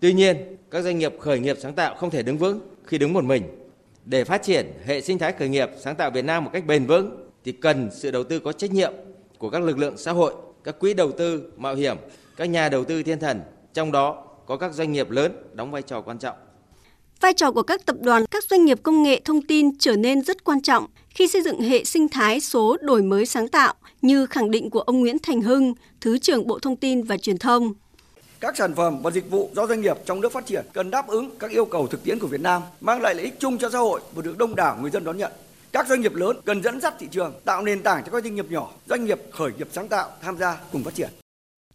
Tuy 0.00 0.12
nhiên, 0.12 0.56
các 0.70 0.82
doanh 0.82 0.98
nghiệp 0.98 1.14
khởi 1.20 1.38
nghiệp 1.38 1.56
sáng 1.60 1.74
tạo 1.74 1.94
không 1.94 2.10
thể 2.10 2.22
đứng 2.22 2.38
vững 2.38 2.60
khi 2.84 2.98
đứng 2.98 3.12
một 3.12 3.24
mình. 3.24 3.42
Để 4.04 4.24
phát 4.24 4.42
triển 4.42 4.72
hệ 4.84 5.00
sinh 5.00 5.18
thái 5.18 5.32
khởi 5.32 5.48
nghiệp 5.48 5.70
sáng 5.78 5.96
tạo 5.96 6.10
Việt 6.10 6.24
Nam 6.24 6.44
một 6.44 6.50
cách 6.52 6.66
bền 6.66 6.86
vững 6.86 7.30
thì 7.44 7.52
cần 7.52 7.90
sự 7.92 8.10
đầu 8.10 8.24
tư 8.24 8.38
có 8.38 8.52
trách 8.52 8.72
nhiệm 8.72 8.92
của 9.38 9.50
các 9.50 9.62
lực 9.62 9.78
lượng 9.78 9.96
xã 9.96 10.12
hội, 10.12 10.34
các 10.64 10.78
quỹ 10.78 10.94
đầu 10.94 11.12
tư 11.12 11.52
mạo 11.56 11.74
hiểm, 11.74 11.96
các 12.36 12.44
nhà 12.44 12.68
đầu 12.68 12.84
tư 12.84 13.02
thiên 13.02 13.18
thần, 13.18 13.40
trong 13.72 13.92
đó 13.92 14.24
có 14.46 14.56
các 14.56 14.72
doanh 14.72 14.92
nghiệp 14.92 15.10
lớn 15.10 15.32
đóng 15.52 15.70
vai 15.70 15.82
trò 15.82 16.00
quan 16.00 16.18
trọng. 16.18 16.36
Vai 17.20 17.32
trò 17.32 17.52
của 17.52 17.62
các 17.62 17.86
tập 17.86 17.96
đoàn, 18.00 18.24
các 18.30 18.44
doanh 18.50 18.64
nghiệp 18.64 18.78
công 18.82 19.02
nghệ 19.02 19.20
thông 19.24 19.42
tin 19.42 19.78
trở 19.78 19.96
nên 19.96 20.22
rất 20.22 20.44
quan 20.44 20.62
trọng 20.62 20.86
khi 21.08 21.28
xây 21.28 21.42
dựng 21.42 21.60
hệ 21.60 21.84
sinh 21.84 22.08
thái 22.08 22.40
số 22.40 22.76
đổi 22.80 23.02
mới 23.02 23.26
sáng 23.26 23.48
tạo 23.48 23.74
như 24.02 24.26
khẳng 24.26 24.50
định 24.50 24.70
của 24.70 24.80
ông 24.80 25.00
Nguyễn 25.00 25.18
Thành 25.18 25.40
Hưng, 25.40 25.74
Thứ 26.00 26.18
trưởng 26.18 26.46
Bộ 26.46 26.58
Thông 26.58 26.76
tin 26.76 27.02
và 27.02 27.16
Truyền 27.16 27.38
thông. 27.38 27.72
Các 28.40 28.56
sản 28.56 28.74
phẩm 28.74 29.02
và 29.02 29.10
dịch 29.10 29.30
vụ 29.30 29.50
do 29.56 29.66
doanh 29.66 29.80
nghiệp 29.80 29.96
trong 30.06 30.20
nước 30.20 30.32
phát 30.32 30.46
triển 30.46 30.64
cần 30.72 30.90
đáp 30.90 31.08
ứng 31.08 31.30
các 31.38 31.50
yêu 31.50 31.64
cầu 31.64 31.86
thực 31.86 32.04
tiễn 32.04 32.18
của 32.18 32.26
Việt 32.26 32.40
Nam, 32.40 32.62
mang 32.80 33.02
lại 33.02 33.14
lợi 33.14 33.24
ích 33.24 33.34
chung 33.38 33.58
cho 33.58 33.70
xã 33.70 33.78
hội 33.78 34.00
và 34.14 34.22
được 34.22 34.38
đông 34.38 34.56
đảo 34.56 34.78
người 34.80 34.90
dân 34.90 35.04
đón 35.04 35.18
nhận. 35.18 35.32
Các 35.72 35.88
doanh 35.88 36.00
nghiệp 36.00 36.14
lớn 36.14 36.36
cần 36.44 36.62
dẫn 36.62 36.80
dắt 36.80 36.94
thị 36.98 37.06
trường, 37.10 37.32
tạo 37.44 37.62
nền 37.62 37.82
tảng 37.82 38.02
cho 38.06 38.12
các 38.12 38.22
doanh 38.24 38.34
nghiệp 38.34 38.46
nhỏ, 38.50 38.72
doanh 38.88 39.04
nghiệp 39.04 39.20
khởi 39.30 39.50
nghiệp 39.58 39.68
sáng 39.72 39.88
tạo 39.88 40.10
tham 40.22 40.38
gia 40.38 40.56
cùng 40.72 40.84
phát 40.84 40.94
triển. 40.94 41.08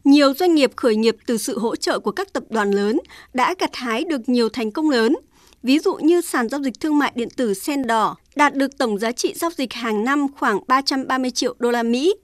Nhiều 0.04 0.34
doanh 0.34 0.56
nghiệp 0.56 0.72
khởi 0.76 0.96
nghiệp 0.96 1.16
từ 1.26 1.38
sự 1.38 1.60
hỗ 1.60 1.76
trợ 1.76 2.00
của 2.00 2.12
các 2.12 2.34
tập 2.34 2.44
đoàn 2.50 2.72
lớn 2.72 3.00
đã 3.34 3.56
gặt 3.60 3.76
hái 3.76 4.04
được 4.04 4.30
nhiều 4.30 4.50
thành 4.50 4.72
công 4.72 4.90
lớn. 4.90 5.16
Ví 5.64 5.80
dụ 5.80 5.96
như 5.96 6.22
sàn 6.22 6.50
giao 6.50 6.62
dịch 6.62 6.80
thương 6.80 6.98
mại 6.98 7.12
điện 7.16 7.30
tử 7.30 7.54
Sen 7.54 7.88
Đỏ 7.88 8.16
đạt 8.36 8.56
được 8.56 8.78
tổng 8.78 9.00
giá 9.00 9.12
trị 9.12 9.34
giao 9.36 9.52
dịch 9.58 9.74
hàng 9.74 10.06
năm 10.06 10.28
khoảng 10.38 10.60
330 10.68 11.32
triệu 11.32 11.56
đô 11.60 11.72
la 11.72 11.84
Mỹ, 11.84 12.16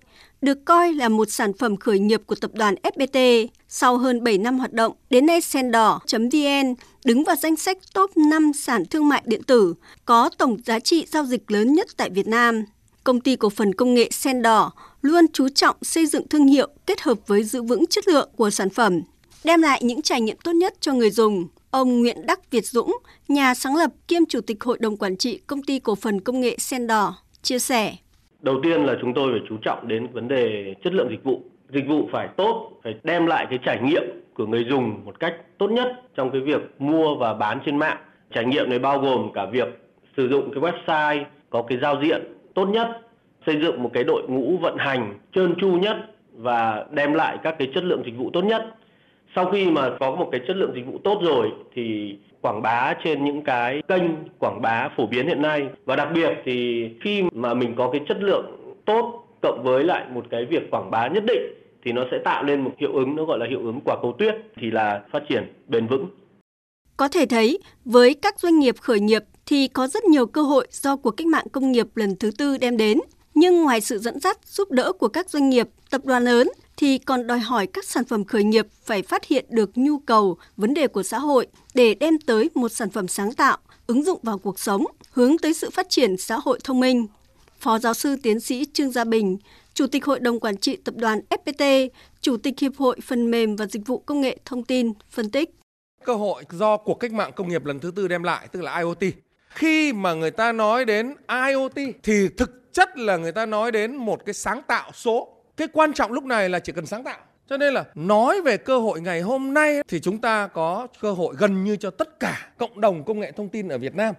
được 0.41 0.65
coi 0.65 0.93
là 0.93 1.09
một 1.09 1.31
sản 1.31 1.53
phẩm 1.53 1.77
khởi 1.77 1.99
nghiệp 1.99 2.21
của 2.25 2.35
tập 2.35 2.51
đoàn 2.53 2.75
FPT. 2.83 3.47
Sau 3.67 3.97
hơn 3.97 4.23
7 4.23 4.37
năm 4.37 4.59
hoạt 4.59 4.73
động, 4.73 4.93
đến 5.09 5.25
nay 5.25 5.41
Sendor.vn 5.41 6.75
đứng 7.05 7.23
vào 7.23 7.35
danh 7.35 7.55
sách 7.55 7.77
top 7.93 8.17
5 8.17 8.51
sản 8.53 8.85
thương 8.85 9.07
mại 9.07 9.23
điện 9.25 9.43
tử 9.43 9.73
có 10.05 10.29
tổng 10.37 10.57
giá 10.65 10.79
trị 10.79 11.05
giao 11.11 11.25
dịch 11.25 11.51
lớn 11.51 11.73
nhất 11.73 11.87
tại 11.97 12.09
Việt 12.09 12.27
Nam. 12.27 12.63
Công 13.03 13.21
ty 13.21 13.35
cổ 13.35 13.49
phần 13.49 13.75
công 13.75 13.93
nghệ 13.93 14.09
Sendor 14.11 14.63
luôn 15.01 15.25
chú 15.33 15.49
trọng 15.49 15.75
xây 15.81 16.05
dựng 16.05 16.27
thương 16.27 16.47
hiệu 16.47 16.67
kết 16.85 17.01
hợp 17.01 17.17
với 17.27 17.43
giữ 17.43 17.61
vững 17.61 17.85
chất 17.85 18.07
lượng 18.07 18.29
của 18.35 18.49
sản 18.49 18.69
phẩm, 18.69 19.01
đem 19.43 19.61
lại 19.61 19.81
những 19.83 20.01
trải 20.01 20.21
nghiệm 20.21 20.37
tốt 20.43 20.51
nhất 20.51 20.73
cho 20.79 20.93
người 20.93 21.11
dùng. 21.11 21.47
Ông 21.75 22.01
Nguyễn 22.01 22.25
Đắc 22.27 22.51
Việt 22.51 22.65
Dũng, 22.65 22.97
nhà 23.27 23.53
sáng 23.53 23.75
lập 23.75 23.91
kiêm 24.07 24.21
chủ 24.29 24.39
tịch 24.47 24.63
hội 24.63 24.77
đồng 24.81 24.97
quản 24.97 25.17
trị 25.17 25.39
công 25.47 25.63
ty 25.63 25.79
cổ 25.79 25.95
phần 25.95 26.21
công 26.21 26.39
nghệ 26.41 26.55
Sen 26.57 26.87
đỏ 26.87 27.15
chia 27.41 27.59
sẻ. 27.59 27.93
Đầu 28.41 28.55
tiên 28.63 28.85
là 28.85 28.93
chúng 29.01 29.13
tôi 29.13 29.31
phải 29.31 29.47
chú 29.49 29.57
trọng 29.61 29.87
đến 29.87 30.07
vấn 30.13 30.27
đề 30.27 30.73
chất 30.83 30.93
lượng 30.93 31.07
dịch 31.09 31.23
vụ. 31.23 31.41
Dịch 31.69 31.87
vụ 31.87 32.09
phải 32.11 32.27
tốt, 32.37 32.71
phải 32.83 32.95
đem 33.03 33.25
lại 33.25 33.47
cái 33.49 33.59
trải 33.65 33.79
nghiệm 33.83 34.03
của 34.33 34.45
người 34.45 34.65
dùng 34.69 35.05
một 35.05 35.19
cách 35.19 35.33
tốt 35.57 35.67
nhất 35.67 36.01
trong 36.15 36.31
cái 36.31 36.41
việc 36.41 36.61
mua 36.79 37.15
và 37.15 37.33
bán 37.33 37.59
trên 37.65 37.77
mạng. 37.77 37.97
Trải 38.33 38.45
nghiệm 38.45 38.69
này 38.69 38.79
bao 38.79 38.99
gồm 38.99 39.31
cả 39.33 39.45
việc 39.45 39.67
sử 40.17 40.29
dụng 40.29 40.51
cái 40.53 40.71
website 40.71 41.23
có 41.49 41.61
cái 41.61 41.77
giao 41.81 42.01
diện 42.03 42.21
tốt 42.53 42.65
nhất, 42.65 42.87
xây 43.45 43.55
dựng 43.61 43.83
một 43.83 43.89
cái 43.93 44.03
đội 44.03 44.23
ngũ 44.27 44.57
vận 44.57 44.75
hành 44.77 45.19
trơn 45.35 45.55
tru 45.61 45.67
nhất 45.67 45.97
và 46.33 46.85
đem 46.91 47.13
lại 47.13 47.37
các 47.43 47.55
cái 47.59 47.71
chất 47.73 47.83
lượng 47.83 48.03
dịch 48.05 48.17
vụ 48.17 48.29
tốt 48.33 48.41
nhất. 48.41 48.75
Sau 49.35 49.49
khi 49.51 49.65
mà 49.65 49.89
có 49.99 50.15
một 50.15 50.29
cái 50.31 50.41
chất 50.47 50.55
lượng 50.55 50.71
dịch 50.75 50.85
vụ 50.85 50.99
tốt 51.03 51.19
rồi 51.23 51.51
thì 51.75 52.17
quảng 52.41 52.61
bá 52.61 52.93
trên 53.03 53.25
những 53.25 53.41
cái 53.41 53.81
kênh 53.87 54.03
quảng 54.39 54.61
bá 54.61 54.89
phổ 54.97 55.07
biến 55.07 55.27
hiện 55.27 55.41
nay 55.41 55.67
và 55.85 55.95
đặc 55.95 56.07
biệt 56.13 56.29
thì 56.45 56.89
khi 57.01 57.23
mà 57.33 57.53
mình 57.53 57.75
có 57.77 57.89
cái 57.91 58.01
chất 58.07 58.17
lượng 58.19 58.45
tốt 58.85 59.27
cộng 59.41 59.63
với 59.63 59.83
lại 59.83 60.05
một 60.13 60.25
cái 60.29 60.45
việc 60.45 60.71
quảng 60.71 60.91
bá 60.91 61.07
nhất 61.07 61.23
định 61.27 61.41
thì 61.85 61.91
nó 61.91 62.05
sẽ 62.11 62.17
tạo 62.25 62.43
nên 62.43 62.61
một 62.61 62.71
hiệu 62.77 62.93
ứng 62.93 63.15
nó 63.15 63.25
gọi 63.25 63.39
là 63.39 63.45
hiệu 63.49 63.59
ứng 63.59 63.79
quả 63.85 63.95
cầu 64.01 64.15
tuyết 64.19 64.35
thì 64.55 64.71
là 64.71 65.01
phát 65.11 65.23
triển 65.29 65.53
bền 65.67 65.87
vững. 65.87 66.07
Có 66.97 67.07
thể 67.07 67.25
thấy, 67.25 67.59
với 67.85 68.13
các 68.13 68.39
doanh 68.39 68.59
nghiệp 68.59 68.75
khởi 68.81 68.99
nghiệp 68.99 69.23
thì 69.45 69.67
có 69.67 69.87
rất 69.87 70.03
nhiều 70.03 70.25
cơ 70.25 70.41
hội 70.41 70.67
do 70.71 70.95
cuộc 70.95 71.11
cách 71.11 71.27
mạng 71.27 71.45
công 71.51 71.71
nghiệp 71.71 71.87
lần 71.95 72.15
thứ 72.19 72.31
tư 72.37 72.57
đem 72.57 72.77
đến. 72.77 72.99
Nhưng 73.33 73.63
ngoài 73.63 73.81
sự 73.81 73.97
dẫn 73.97 74.19
dắt, 74.19 74.37
giúp 74.45 74.71
đỡ 74.71 74.91
của 74.99 75.07
các 75.07 75.29
doanh 75.29 75.49
nghiệp, 75.49 75.67
tập 75.89 76.01
đoàn 76.05 76.23
lớn 76.23 76.47
thì 76.77 76.97
còn 76.97 77.27
đòi 77.27 77.39
hỏi 77.39 77.67
các 77.67 77.85
sản 77.85 78.05
phẩm 78.05 78.23
khởi 78.23 78.43
nghiệp 78.43 78.67
phải 78.83 79.01
phát 79.01 79.25
hiện 79.25 79.45
được 79.49 79.71
nhu 79.75 79.99
cầu, 79.99 80.37
vấn 80.57 80.73
đề 80.73 80.87
của 80.87 81.03
xã 81.03 81.19
hội 81.19 81.47
để 81.73 81.93
đem 81.93 82.19
tới 82.19 82.49
một 82.53 82.69
sản 82.69 82.89
phẩm 82.89 83.07
sáng 83.07 83.33
tạo, 83.33 83.57
ứng 83.87 84.03
dụng 84.03 84.19
vào 84.23 84.37
cuộc 84.37 84.59
sống, 84.59 84.85
hướng 85.11 85.37
tới 85.37 85.53
sự 85.53 85.69
phát 85.69 85.89
triển 85.89 86.17
xã 86.17 86.37
hội 86.43 86.59
thông 86.63 86.79
minh. 86.79 87.07
Phó 87.59 87.79
giáo 87.79 87.93
sư 87.93 88.15
tiến 88.23 88.39
sĩ 88.39 88.65
Trương 88.73 88.91
Gia 88.91 89.03
Bình, 89.03 89.37
Chủ 89.73 89.87
tịch 89.87 90.05
Hội 90.05 90.19
đồng 90.19 90.39
Quản 90.39 90.57
trị 90.57 90.75
Tập 90.75 90.95
đoàn 90.97 91.19
FPT, 91.29 91.89
Chủ 92.21 92.37
tịch 92.37 92.59
Hiệp 92.59 92.75
hội 92.77 92.99
Phần 93.03 93.31
mềm 93.31 93.55
và 93.55 93.65
Dịch 93.65 93.81
vụ 93.85 93.97
Công 93.97 94.21
nghệ 94.21 94.37
Thông 94.45 94.63
tin, 94.63 94.93
phân 95.09 95.31
tích. 95.31 95.55
Cơ 96.05 96.15
hội 96.15 96.43
do 96.51 96.77
cuộc 96.77 96.93
cách 96.93 97.13
mạng 97.13 97.31
công 97.35 97.49
nghiệp 97.49 97.65
lần 97.65 97.79
thứ 97.79 97.91
tư 97.95 98.07
đem 98.07 98.23
lại, 98.23 98.47
tức 98.51 98.61
là 98.61 98.77
IoT. 98.77 99.13
Khi 99.49 99.93
mà 99.93 100.13
người 100.13 100.31
ta 100.31 100.51
nói 100.51 100.85
đến 100.85 101.15
IoT 101.49 101.95
thì 102.03 102.27
thực 102.37 102.73
chất 102.73 102.97
là 102.97 103.17
người 103.17 103.31
ta 103.31 103.45
nói 103.45 103.71
đến 103.71 103.95
một 103.95 104.25
cái 104.25 104.33
sáng 104.33 104.61
tạo 104.67 104.91
số 104.93 105.34
cái 105.57 105.67
quan 105.73 105.93
trọng 105.93 106.11
lúc 106.11 106.23
này 106.23 106.49
là 106.49 106.59
chỉ 106.59 106.71
cần 106.71 106.85
sáng 106.85 107.03
tạo 107.03 107.19
cho 107.49 107.57
nên 107.57 107.73
là 107.73 107.85
nói 107.95 108.41
về 108.41 108.57
cơ 108.57 108.79
hội 108.79 109.01
ngày 109.01 109.21
hôm 109.21 109.53
nay 109.53 109.83
thì 109.87 109.99
chúng 109.99 110.17
ta 110.17 110.47
có 110.47 110.87
cơ 111.01 111.11
hội 111.11 111.35
gần 111.37 111.63
như 111.63 111.75
cho 111.75 111.89
tất 111.91 112.19
cả 112.19 112.49
cộng 112.57 112.81
đồng 112.81 113.03
công 113.03 113.19
nghệ 113.19 113.31
thông 113.31 113.49
tin 113.49 113.67
ở 113.67 113.77
Việt 113.77 113.95
Nam. 113.95 114.15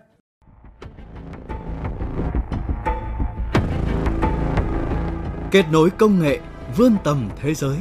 Kết 5.50 5.64
nối 5.72 5.90
công 5.90 6.22
nghệ 6.22 6.38
vươn 6.76 6.96
tầm 7.04 7.28
thế 7.42 7.54
giới. 7.54 7.76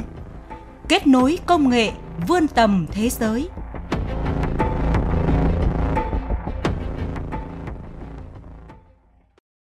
Kết 0.90 1.08
nối 1.08 1.40
công 1.46 1.70
nghệ 1.70 1.92
vươn 2.28 2.48
tầm 2.48 2.88
thế 2.92 3.10
giới. 3.10 3.50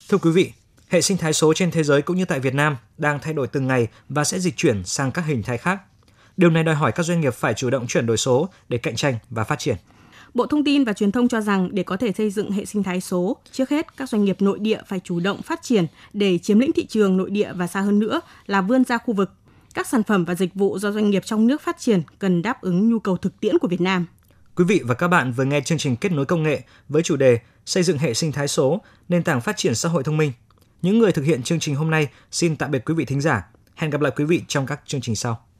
Thưa 0.08 0.18
quý 0.18 0.30
vị, 0.30 0.52
Hệ 0.88 1.00
sinh 1.00 1.16
thái 1.16 1.32
số 1.32 1.54
trên 1.54 1.70
thế 1.70 1.82
giới 1.82 2.02
cũng 2.02 2.16
như 2.16 2.24
tại 2.24 2.40
Việt 2.40 2.54
Nam 2.54 2.76
đang 2.98 3.18
thay 3.22 3.34
đổi 3.34 3.46
từng 3.46 3.66
ngày 3.66 3.88
và 4.08 4.24
sẽ 4.24 4.38
dịch 4.38 4.56
chuyển 4.56 4.84
sang 4.84 5.12
các 5.12 5.24
hình 5.26 5.42
thái 5.42 5.58
khác. 5.58 5.80
Điều 6.36 6.50
này 6.50 6.64
đòi 6.64 6.74
hỏi 6.74 6.92
các 6.92 7.02
doanh 7.02 7.20
nghiệp 7.20 7.34
phải 7.34 7.54
chủ 7.54 7.70
động 7.70 7.86
chuyển 7.86 8.06
đổi 8.06 8.16
số 8.16 8.48
để 8.68 8.78
cạnh 8.78 8.96
tranh 8.96 9.18
và 9.30 9.44
phát 9.44 9.58
triển. 9.58 9.76
Bộ 10.34 10.46
Thông 10.46 10.64
tin 10.64 10.84
và 10.84 10.92
Truyền 10.92 11.12
thông 11.12 11.28
cho 11.28 11.40
rằng 11.40 11.68
để 11.72 11.82
có 11.82 11.96
thể 11.96 12.12
xây 12.12 12.30
dựng 12.30 12.50
hệ 12.50 12.64
sinh 12.64 12.82
thái 12.82 13.00
số, 13.00 13.36
trước 13.52 13.70
hết 13.70 13.96
các 13.96 14.08
doanh 14.08 14.24
nghiệp 14.24 14.42
nội 14.42 14.58
địa 14.58 14.80
phải 14.86 15.00
chủ 15.04 15.20
động 15.20 15.42
phát 15.42 15.62
triển 15.62 15.86
để 16.12 16.38
chiếm 16.38 16.58
lĩnh 16.58 16.72
thị 16.72 16.86
trường 16.86 17.16
nội 17.16 17.30
địa 17.30 17.52
và 17.54 17.66
xa 17.66 17.80
hơn 17.80 17.98
nữa 17.98 18.20
là 18.46 18.60
vươn 18.60 18.84
ra 18.84 18.98
khu 18.98 19.14
vực. 19.14 19.30
Các 19.74 19.86
sản 19.86 20.02
phẩm 20.02 20.24
và 20.24 20.34
dịch 20.34 20.54
vụ 20.54 20.78
do 20.78 20.90
doanh 20.90 21.10
nghiệp 21.10 21.22
trong 21.24 21.46
nước 21.46 21.62
phát 21.62 21.78
triển 21.78 22.02
cần 22.18 22.42
đáp 22.42 22.60
ứng 22.60 22.90
nhu 22.90 22.98
cầu 22.98 23.16
thực 23.16 23.40
tiễn 23.40 23.58
của 23.58 23.68
Việt 23.68 23.80
Nam. 23.80 24.06
Quý 24.56 24.64
vị 24.64 24.80
và 24.84 24.94
các 24.94 25.08
bạn 25.08 25.32
vừa 25.32 25.44
nghe 25.44 25.60
chương 25.60 25.78
trình 25.78 25.96
Kết 25.96 26.12
nối 26.12 26.26
công 26.26 26.42
nghệ 26.42 26.62
với 26.88 27.02
chủ 27.02 27.16
đề 27.16 27.38
Xây 27.66 27.82
dựng 27.82 27.98
hệ 27.98 28.14
sinh 28.14 28.32
thái 28.32 28.48
số, 28.48 28.80
nền 29.08 29.22
tảng 29.22 29.40
phát 29.40 29.56
triển 29.56 29.74
xã 29.74 29.88
hội 29.88 30.04
thông 30.04 30.16
minh 30.16 30.32
những 30.82 30.98
người 30.98 31.12
thực 31.12 31.24
hiện 31.24 31.42
chương 31.42 31.58
trình 31.58 31.74
hôm 31.74 31.90
nay, 31.90 32.08
xin 32.30 32.56
tạm 32.56 32.70
biệt 32.70 32.82
quý 32.86 32.94
vị 32.94 33.04
thính 33.04 33.20
giả. 33.20 33.46
Hẹn 33.74 33.90
gặp 33.90 34.00
lại 34.00 34.12
quý 34.16 34.24
vị 34.24 34.42
trong 34.48 34.66
các 34.66 34.80
chương 34.86 35.00
trình 35.00 35.16
sau. 35.16 35.47